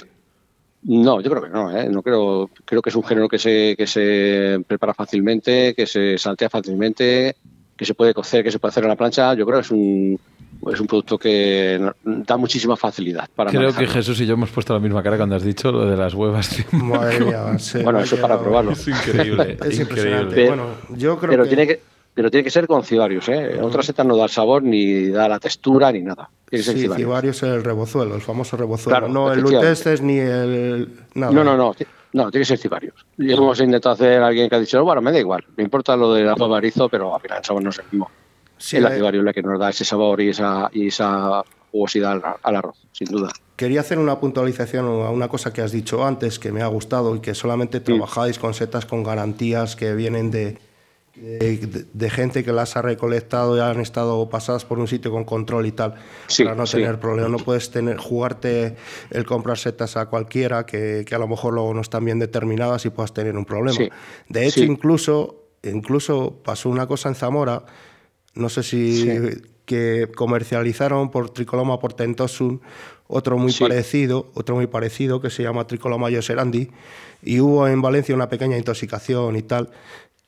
[0.84, 1.90] No, yo creo que no, ¿eh?
[1.90, 6.18] no creo, creo que es un género que se, que se prepara fácilmente, que se
[6.18, 7.36] saltea fácilmente,
[7.76, 9.34] que se puede cocer, que se puede hacer en la plancha.
[9.34, 10.20] Yo creo que es un,
[10.72, 14.74] es un producto que da muchísima facilidad para Creo que Jesús y yo hemos puesto
[14.74, 16.66] la misma cara cuando has dicho lo de las huevas.
[16.72, 18.72] bueno, eso para probarlo.
[18.72, 19.58] Es increíble.
[19.66, 20.48] es impresionante.
[20.48, 21.50] bueno, yo creo pero que...
[21.50, 21.82] Tiene que
[22.14, 23.30] pero tiene que ser con cibarios.
[23.30, 23.60] ¿eh?
[23.62, 26.30] Otra seta no da el sabor, ni da la textura, ni nada.
[26.52, 27.38] sí, cibarios.
[27.38, 29.08] es el rebozuelo, el famoso rebozuelo.
[29.08, 30.90] no el lutestes ni el.
[31.14, 31.32] Nada.
[31.32, 31.74] No, no, no.
[32.12, 33.06] No, tiene que ser cibarios.
[33.18, 36.14] Y hemos intentado hacer alguien que ha dicho, bueno, me da igual, me importa lo
[36.14, 38.10] de la barizo, pero al final el sabor no es el mismo.
[38.60, 42.22] Sí, es la cibario la que nos da ese sabor y esa, y esa jugosidad
[42.44, 43.32] al, arroz, sin duda.
[43.56, 47.16] Quería hacer una puntualización a una cosa que has dicho antes que me ha gustado
[47.16, 50.58] y que solamente trabajáis con setas con garantías que vienen de,
[51.16, 55.66] de, gente que las ha recolectado y han estado pasadas por un sitio con control
[55.66, 55.96] y tal,
[56.38, 57.32] para no tener problemas.
[57.32, 58.76] No puedes tener, jugarte
[59.10, 62.86] el comprar setas a cualquiera que, que, a lo mejor luego no están bien determinadas
[62.86, 63.78] y puedas tener un problema.
[64.30, 67.64] De hecho, incluso, incluso pasó una cosa en Zamora,
[68.40, 69.08] no sé si
[69.66, 72.62] que comercializaron por Tricoloma portentosun
[73.08, 76.70] otro muy parecido, otro muy parecido que se llama Tricoloma yoserandi
[77.22, 79.70] y hubo en Valencia una pequeña intoxicación y tal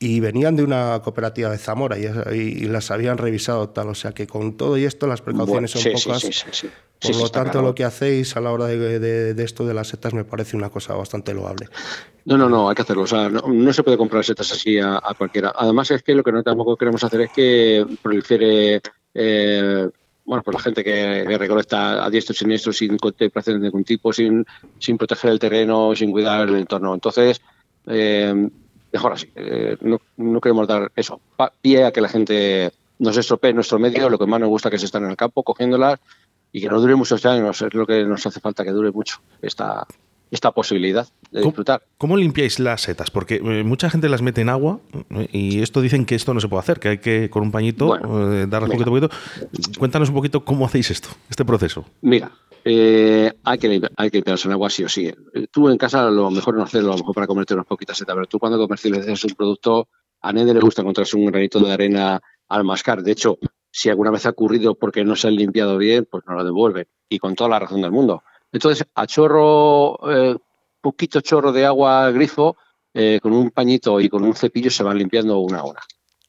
[0.02, 3.88] y venían de una cooperativa de Zamora y, las habían revisado tal.
[3.88, 6.44] O sea que con todo y esto las precauciones son pocas.
[7.02, 10.24] Por lo tanto, lo que hacéis a la hora de, esto de las setas me
[10.24, 11.68] parece una cosa bastante loable.
[12.24, 13.02] No, no, no, hay que hacerlo.
[13.02, 15.52] O sea, no, se puede comprar setas así a, cualquiera.
[15.56, 18.80] Además, es que lo que no tampoco queremos hacer es que prolifere.
[19.14, 19.88] Eh,
[20.24, 24.12] bueno, pues la gente que, recolecta a diestro y siniestro sin contemplación de ningún tipo,
[24.12, 24.46] sin,
[24.78, 26.94] sin proteger el terreno, sin cuidar el entorno.
[26.94, 27.40] Entonces,
[27.86, 28.48] eh,
[28.92, 29.28] mejor así.
[29.34, 31.20] Eh, no, no, queremos dar eso,
[31.60, 34.76] pie a que la gente nos estropee nuestro medio, lo que más nos gusta que
[34.76, 35.98] es estar en el campo cogiéndolas
[36.52, 39.20] y que no dure muchos años, es lo que nos hace falta que dure mucho
[39.40, 39.86] esta,
[40.30, 41.82] esta posibilidad de disfrutar.
[41.98, 43.10] ¿Cómo limpiáis las setas?
[43.10, 44.80] Porque eh, mucha gente las mete en agua
[45.10, 47.50] eh, y esto dicen que esto no se puede hacer, que hay que con un
[47.50, 47.96] pañito
[48.48, 49.10] darle un poquito, poquito.
[49.78, 51.84] Cuéntanos un poquito cómo hacéis esto, este proceso.
[52.00, 52.30] Mira,
[52.64, 55.12] eh, hay que hay que limpiarse en agua sí o sí.
[55.50, 58.14] Tú en casa lo mejor no hacerlo, a lo mejor para comerte unas poquitas setas,
[58.14, 59.88] pero tú cuando comercializas un producto,
[60.20, 63.02] a nadie le gusta encontrarse un granito de arena al mascar.
[63.02, 63.38] De hecho,
[63.72, 66.86] si alguna vez ha ocurrido porque no se han limpiado bien, pues no lo devuelven.
[67.08, 68.22] Y con toda la razón del mundo.
[68.52, 70.36] Entonces, a chorro, eh,
[70.80, 72.56] poquito chorro de agua grifo,
[72.92, 75.80] eh, con un pañito y con un cepillo se van limpiando una hora.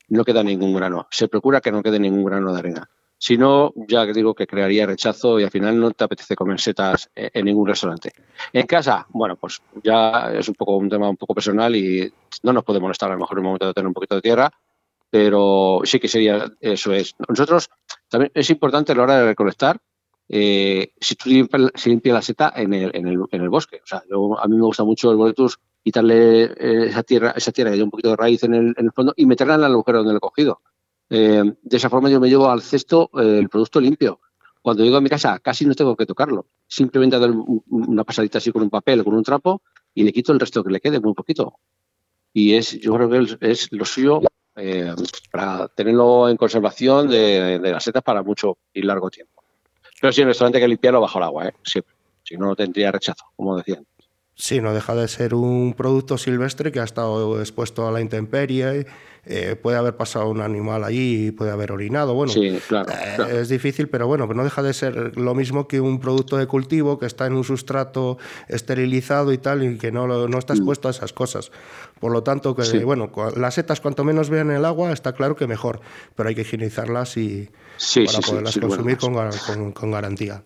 [0.08, 1.08] No queda ningún grano.
[1.12, 2.90] Se procura que no quede ningún grano de arena.
[3.18, 7.10] Si no, ya digo que crearía rechazo y al final no te apetece comer setas
[7.16, 8.12] en ningún restaurante.
[8.52, 12.12] En casa, bueno, pues ya es un poco un tema un poco personal y
[12.44, 14.22] no nos puede molestar a lo mejor en un momento de tener un poquito de
[14.22, 14.52] tierra,
[15.14, 17.14] pero sí que sería, eso es.
[17.30, 17.70] Nosotros
[18.10, 19.80] también es importante a la hora de recolectar,
[20.28, 21.72] eh, si tú limpias,
[22.04, 23.80] la seta en el, en, el, en el, bosque.
[23.84, 27.70] O sea, a mí me gusta mucho el boletus quitarle eh, esa tierra, esa tierra
[27.70, 29.66] que hay un poquito de raíz en el, en el fondo y meterla en el
[29.74, 30.62] agujero donde lo he cogido.
[31.12, 34.20] Eh, de esa forma yo me llevo al cesto eh, el producto limpio.
[34.64, 36.48] Cuando llego a mi casa casi no tengo que tocarlo.
[36.68, 37.36] Simplemente doy
[37.70, 39.62] una pasadita así con un papel, con un trapo
[39.94, 41.60] y le quito el resto que le quede, muy poquito.
[42.34, 44.20] Y es, yo creo que es lo suyo
[44.56, 44.94] eh,
[45.32, 49.44] para tenerlo en conservación de, las setas para mucho y largo tiempo.
[50.00, 51.96] Pero sí, el restaurante hay que limpiarlo bajo el agua, siempre.
[52.24, 53.86] Si no, no tendría rechazo, como decían.
[54.36, 58.86] Sí, no deja de ser un producto silvestre que ha estado expuesto a la intemperie
[59.26, 62.14] eh, puede haber pasado un animal allí y puede haber orinado.
[62.14, 62.60] Bueno, eh,
[63.32, 67.00] es difícil, pero bueno, no deja de ser lo mismo que un producto de cultivo
[67.00, 68.18] que está en un sustrato
[68.50, 70.58] esterilizado y tal, y que no, no está mm.
[70.58, 71.54] expuesto a esas cosas.
[72.02, 75.48] Por lo tanto, que bueno, las setas cuanto menos vean el agua, está claro que
[75.48, 75.80] mejor,
[76.16, 77.50] pero hay que higienizarlas y
[78.06, 80.44] para poderlas consumir con, con garantía.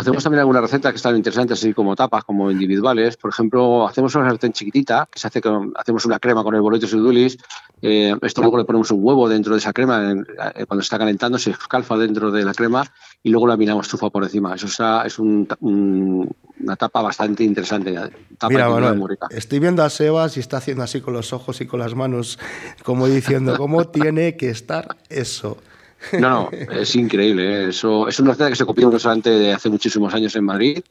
[0.00, 3.16] Hacemos también algunas recetas que están interesantes, así como tapas, como individuales.
[3.16, 6.62] Por ejemplo, hacemos una sartén chiquitita, que se hace con, hacemos una crema con el
[6.62, 7.36] boleto y dulis.
[7.82, 11.38] Eh, esto luego le ponemos un huevo dentro de esa crema, eh, cuando está calentando
[11.38, 12.84] se escalfa dentro de la crema
[13.22, 14.54] y luego laminamos tufa por encima.
[14.54, 14.66] Eso
[15.04, 17.94] es una tapa bastante interesante.
[18.48, 18.94] Mira,
[19.30, 22.38] estoy viendo a Sebas y está haciendo así con los ojos y con las manos,
[22.82, 25.58] como diciendo, ¿cómo tiene que estar eso?
[26.12, 27.64] No, no, es increíble.
[27.64, 27.68] ¿eh?
[27.68, 30.44] Eso, es una receta que se copió en un restaurante de hace muchísimos años en
[30.44, 30.82] Madrid.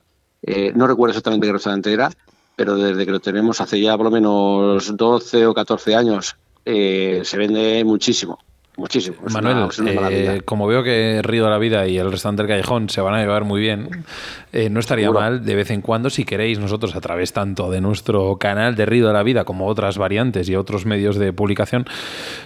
[0.42, 2.12] Eh, no recuerdo exactamente qué restaurante era,
[2.56, 6.36] pero desde que lo tenemos hace ya por lo menos 12 o 14 años,
[6.66, 8.40] eh, se vende muchísimo.
[8.80, 9.18] Muchísimo.
[9.34, 13.02] Manuel, eh, como veo que Río de la Vida y el restaurante del Callejón se
[13.02, 14.06] van a llevar muy bien,
[14.54, 17.82] eh, no estaría mal de vez en cuando, si queréis, nosotros a través tanto de
[17.82, 21.86] nuestro canal de Río de la Vida como otras variantes y otros medios de publicación,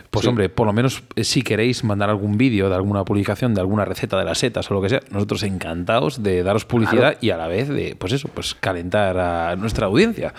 [0.09, 3.61] pues hombre, por lo menos eh, si queréis mandar algún vídeo de alguna publicación, de
[3.61, 7.29] alguna receta de las setas o lo que sea, nosotros encantados de daros publicidad y
[7.29, 10.33] a la vez de, pues eso, pues calentar a nuestra audiencia.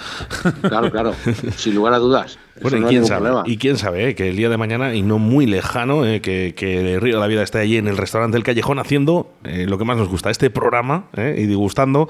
[0.60, 1.14] Claro, claro,
[1.56, 2.36] sin lugar a dudas.
[2.60, 5.46] Bueno, y, quién sabe, y quién sabe, que el día de mañana, y no muy
[5.46, 8.44] lejano, eh, que, que, el Río de la Vida esté allí en el restaurante del
[8.44, 12.08] Callejón haciendo eh, lo que más nos gusta, este programa, eh, y degustando,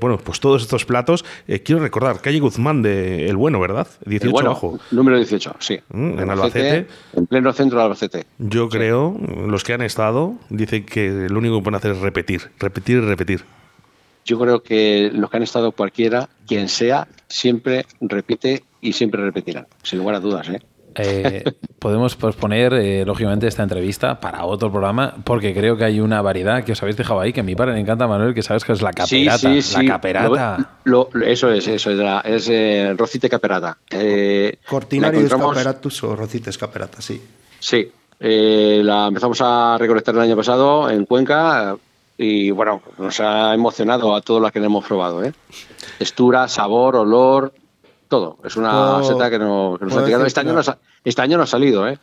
[0.00, 1.24] bueno, pues todos estos platos.
[1.64, 3.88] quiero recordar, calle Guzmán de El Bueno, ¿verdad?
[4.06, 5.80] 18 bueno, Número 18, sí.
[5.92, 6.86] Mm, en Albacete.
[7.14, 8.26] En pleno centro de Albacete.
[8.38, 9.16] Yo creo,
[9.46, 13.00] los que han estado, dicen que lo único que pueden hacer es repetir, repetir y
[13.00, 13.44] repetir.
[14.24, 19.66] Yo creo que los que han estado cualquiera, quien sea, siempre repite y siempre repetirán,
[19.82, 20.48] sin lugar a dudas.
[20.48, 20.60] ¿eh?
[20.96, 21.44] Eh,
[21.78, 26.64] podemos posponer, eh, lógicamente, esta entrevista para otro programa, porque creo que hay una variedad
[26.64, 28.72] que os habéis dejado ahí, que a mi padre le encanta, Manuel, que sabes que
[28.72, 29.38] es la caperata.
[29.38, 30.78] Sí, sí, La caperata.
[31.26, 33.78] eso es, eso es, es eh, rocite caperata.
[34.68, 37.20] Cortinarius caperatus o rocites caperata, sí.
[37.58, 41.76] Sí, la empezamos a recolectar el año pasado en Cuenca
[42.16, 45.24] y bueno, nos ha emocionado a todos los que le hemos probado.
[45.24, 45.32] ¿eh?
[45.98, 47.52] Textura, sabor, olor,
[48.08, 48.38] todo.
[48.44, 50.24] Es una seta que, no, nos ha tirado.
[50.24, 51.98] Este año, no ha, este año no ha salido, ¿eh?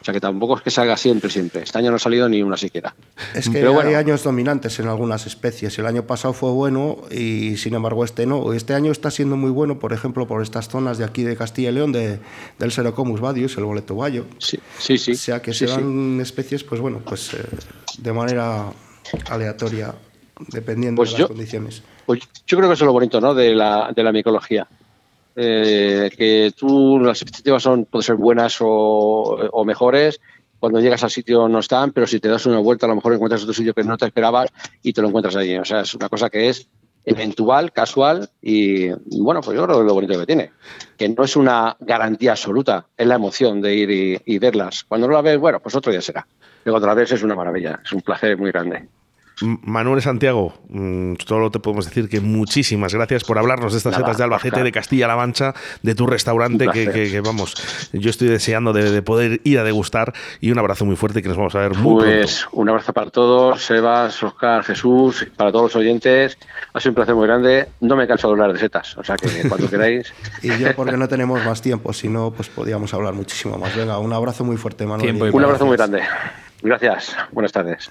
[0.00, 1.62] O sea que tampoco es que salga siempre, siempre.
[1.62, 2.94] Este año no ha salido ni una siquiera.
[3.34, 5.76] Es que hay años dominantes en algunas especies.
[5.78, 8.52] El año pasado fue bueno y sin embargo este no.
[8.52, 11.70] Este año está siendo muy bueno, por ejemplo, por estas zonas de aquí de Castilla
[11.70, 12.20] y León, de,
[12.60, 14.24] del Serocomus vadius, el boleto bayo.
[14.38, 15.12] Sí, sí, sí.
[15.12, 17.44] O sea que se dan especies, pues bueno, pues eh,
[17.98, 18.66] de manera
[19.30, 19.94] aleatoria,
[20.48, 21.82] dependiendo pues de las condiciones.
[22.06, 23.34] Pues yo creo que eso es lo bonito, ¿no?
[23.34, 24.66] De la, de la micología
[25.40, 30.20] eh, que tú las expectativas son pueden ser buenas o, mejores.
[30.58, 33.14] Cuando llegas al sitio no están, pero si te das una vuelta a lo mejor
[33.14, 34.50] encuentras otro sitio que no te esperabas
[34.82, 35.56] y te lo encuentras allí.
[35.56, 36.66] O sea, es una cosa que es
[37.04, 38.88] eventual, casual y
[39.20, 40.50] bueno, pues yo creo que es lo bonito que tiene.
[40.96, 44.82] Que no es una garantía absoluta, es la emoción de ir y, y verlas.
[44.88, 46.26] Cuando no la ves, bueno, pues otro día será.
[46.64, 48.88] Pero otra vez es una maravilla, es un placer muy grande.
[49.42, 54.18] Manuel Santiago, mm, solo te podemos decir que muchísimas gracias por hablarnos de estas setas
[54.18, 57.54] de Albacete, de Castilla-La Mancha, de tu restaurante, que, vamos,
[57.92, 61.36] yo estoy deseando de, poder ir a degustar y un abrazo muy fuerte que nos
[61.36, 65.76] vamos a ver muy pues, un abrazo para todos, Sebas, Oscar, Jesús, para todos los
[65.76, 66.38] oyentes.
[66.72, 67.68] Ha sido un placer muy grande.
[67.80, 70.12] No me canso de hablar de setas, o sea que cuando queráis.
[70.42, 73.76] y yo porque no tenemos más tiempo, si no, pues podíamos hablar muchísimo más.
[73.76, 75.30] Venga, un abrazo muy fuerte, Manuel.
[75.32, 76.02] Un abrazo muy grande.
[76.62, 77.16] Gracias.
[77.32, 77.90] Buenas tardes.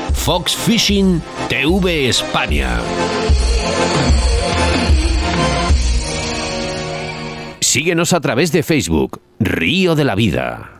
[0.13, 2.79] Fox Fishing TV España.
[7.59, 10.70] Síguenos a través de Facebook, Río de la Vida.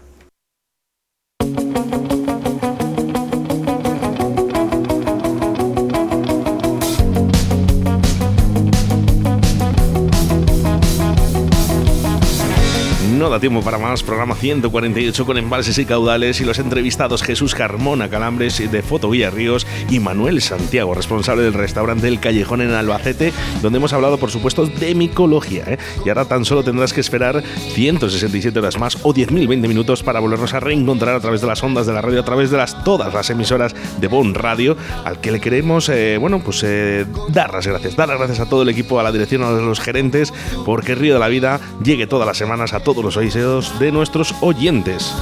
[13.30, 14.04] Da tiempo para más.
[14.04, 19.68] Programa 148 con embalses y caudales y los entrevistados Jesús Carmona Calambres de Fotoguía Ríos
[19.90, 24.66] y Manuel Santiago, responsable del restaurante El Callejón en Albacete, donde hemos hablado, por supuesto,
[24.66, 25.66] de micología.
[25.68, 25.78] ¿eh?
[26.06, 27.44] Y ahora tan solo tendrás que esperar
[27.74, 31.86] 167 horas más o 10.020 minutos para volvernos a reencontrar a través de las ondas
[31.86, 35.32] de la radio, a través de las, todas las emisoras de Bon Radio, al que
[35.32, 37.96] le queremos, eh, bueno, pues eh, dar las gracias.
[37.96, 40.34] Dar las gracias a todo el equipo, a la dirección, a los gerentes,
[40.66, 44.36] porque Río de la Vida llegue todas las semanas a todos los oídos de nuestros
[44.42, 45.14] oyentes.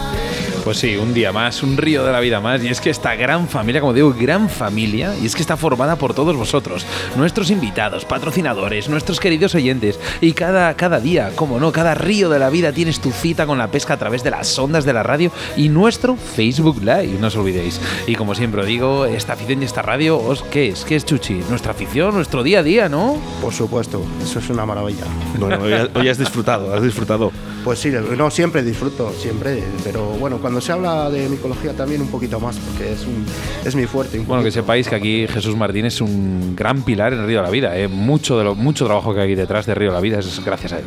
[0.64, 2.64] Pues sí, un día más, un río de la vida más.
[2.64, 5.96] Y es que esta gran familia, como digo, gran familia, y es que está formada
[5.96, 6.86] por todos vosotros,
[7.16, 10.00] nuestros invitados, patrocinadores, nuestros queridos oyentes.
[10.22, 13.58] Y cada, cada día, como no, cada río de la vida tienes tu cita con
[13.58, 17.28] la pesca a través de las ondas de la radio y nuestro Facebook Live, no
[17.28, 17.80] os olvidéis.
[18.08, 20.84] Y como siempre digo, esta afición y esta radio, ¿os, ¿qué es?
[20.84, 21.42] ¿Qué es Chuchi?
[21.50, 23.18] Nuestra afición, nuestro día a día, ¿no?
[23.42, 25.06] Por supuesto, eso es una maravilla.
[25.38, 25.60] Bueno,
[25.96, 27.32] hoy, has disfrutado, has disfrutado.
[27.64, 32.02] Pues sí, no, siempre disfruto, siempre, pero bueno, cuando cuando se habla de micología también
[32.02, 33.24] un poquito más, porque es, un,
[33.64, 34.18] es mi fuerte.
[34.18, 37.52] Bueno, que sepáis que aquí Jesús Martín es un gran pilar en Río de la
[37.52, 37.78] Vida.
[37.78, 37.88] ¿eh?
[37.88, 40.74] Mucho, de lo, mucho trabajo que hay detrás de Río de la Vida es gracias
[40.74, 40.86] a él.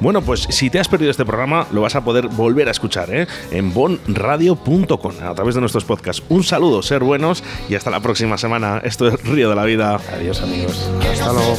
[0.00, 3.14] Bueno, pues si te has perdido este programa, lo vas a poder volver a escuchar
[3.14, 3.28] ¿eh?
[3.52, 6.24] en bonradio.com a través de nuestros podcasts.
[6.28, 8.80] Un saludo, ser buenos y hasta la próxima semana.
[8.82, 10.00] Esto es Río de la Vida.
[10.16, 10.90] Adiós, amigos.
[11.12, 11.56] Hasta luego.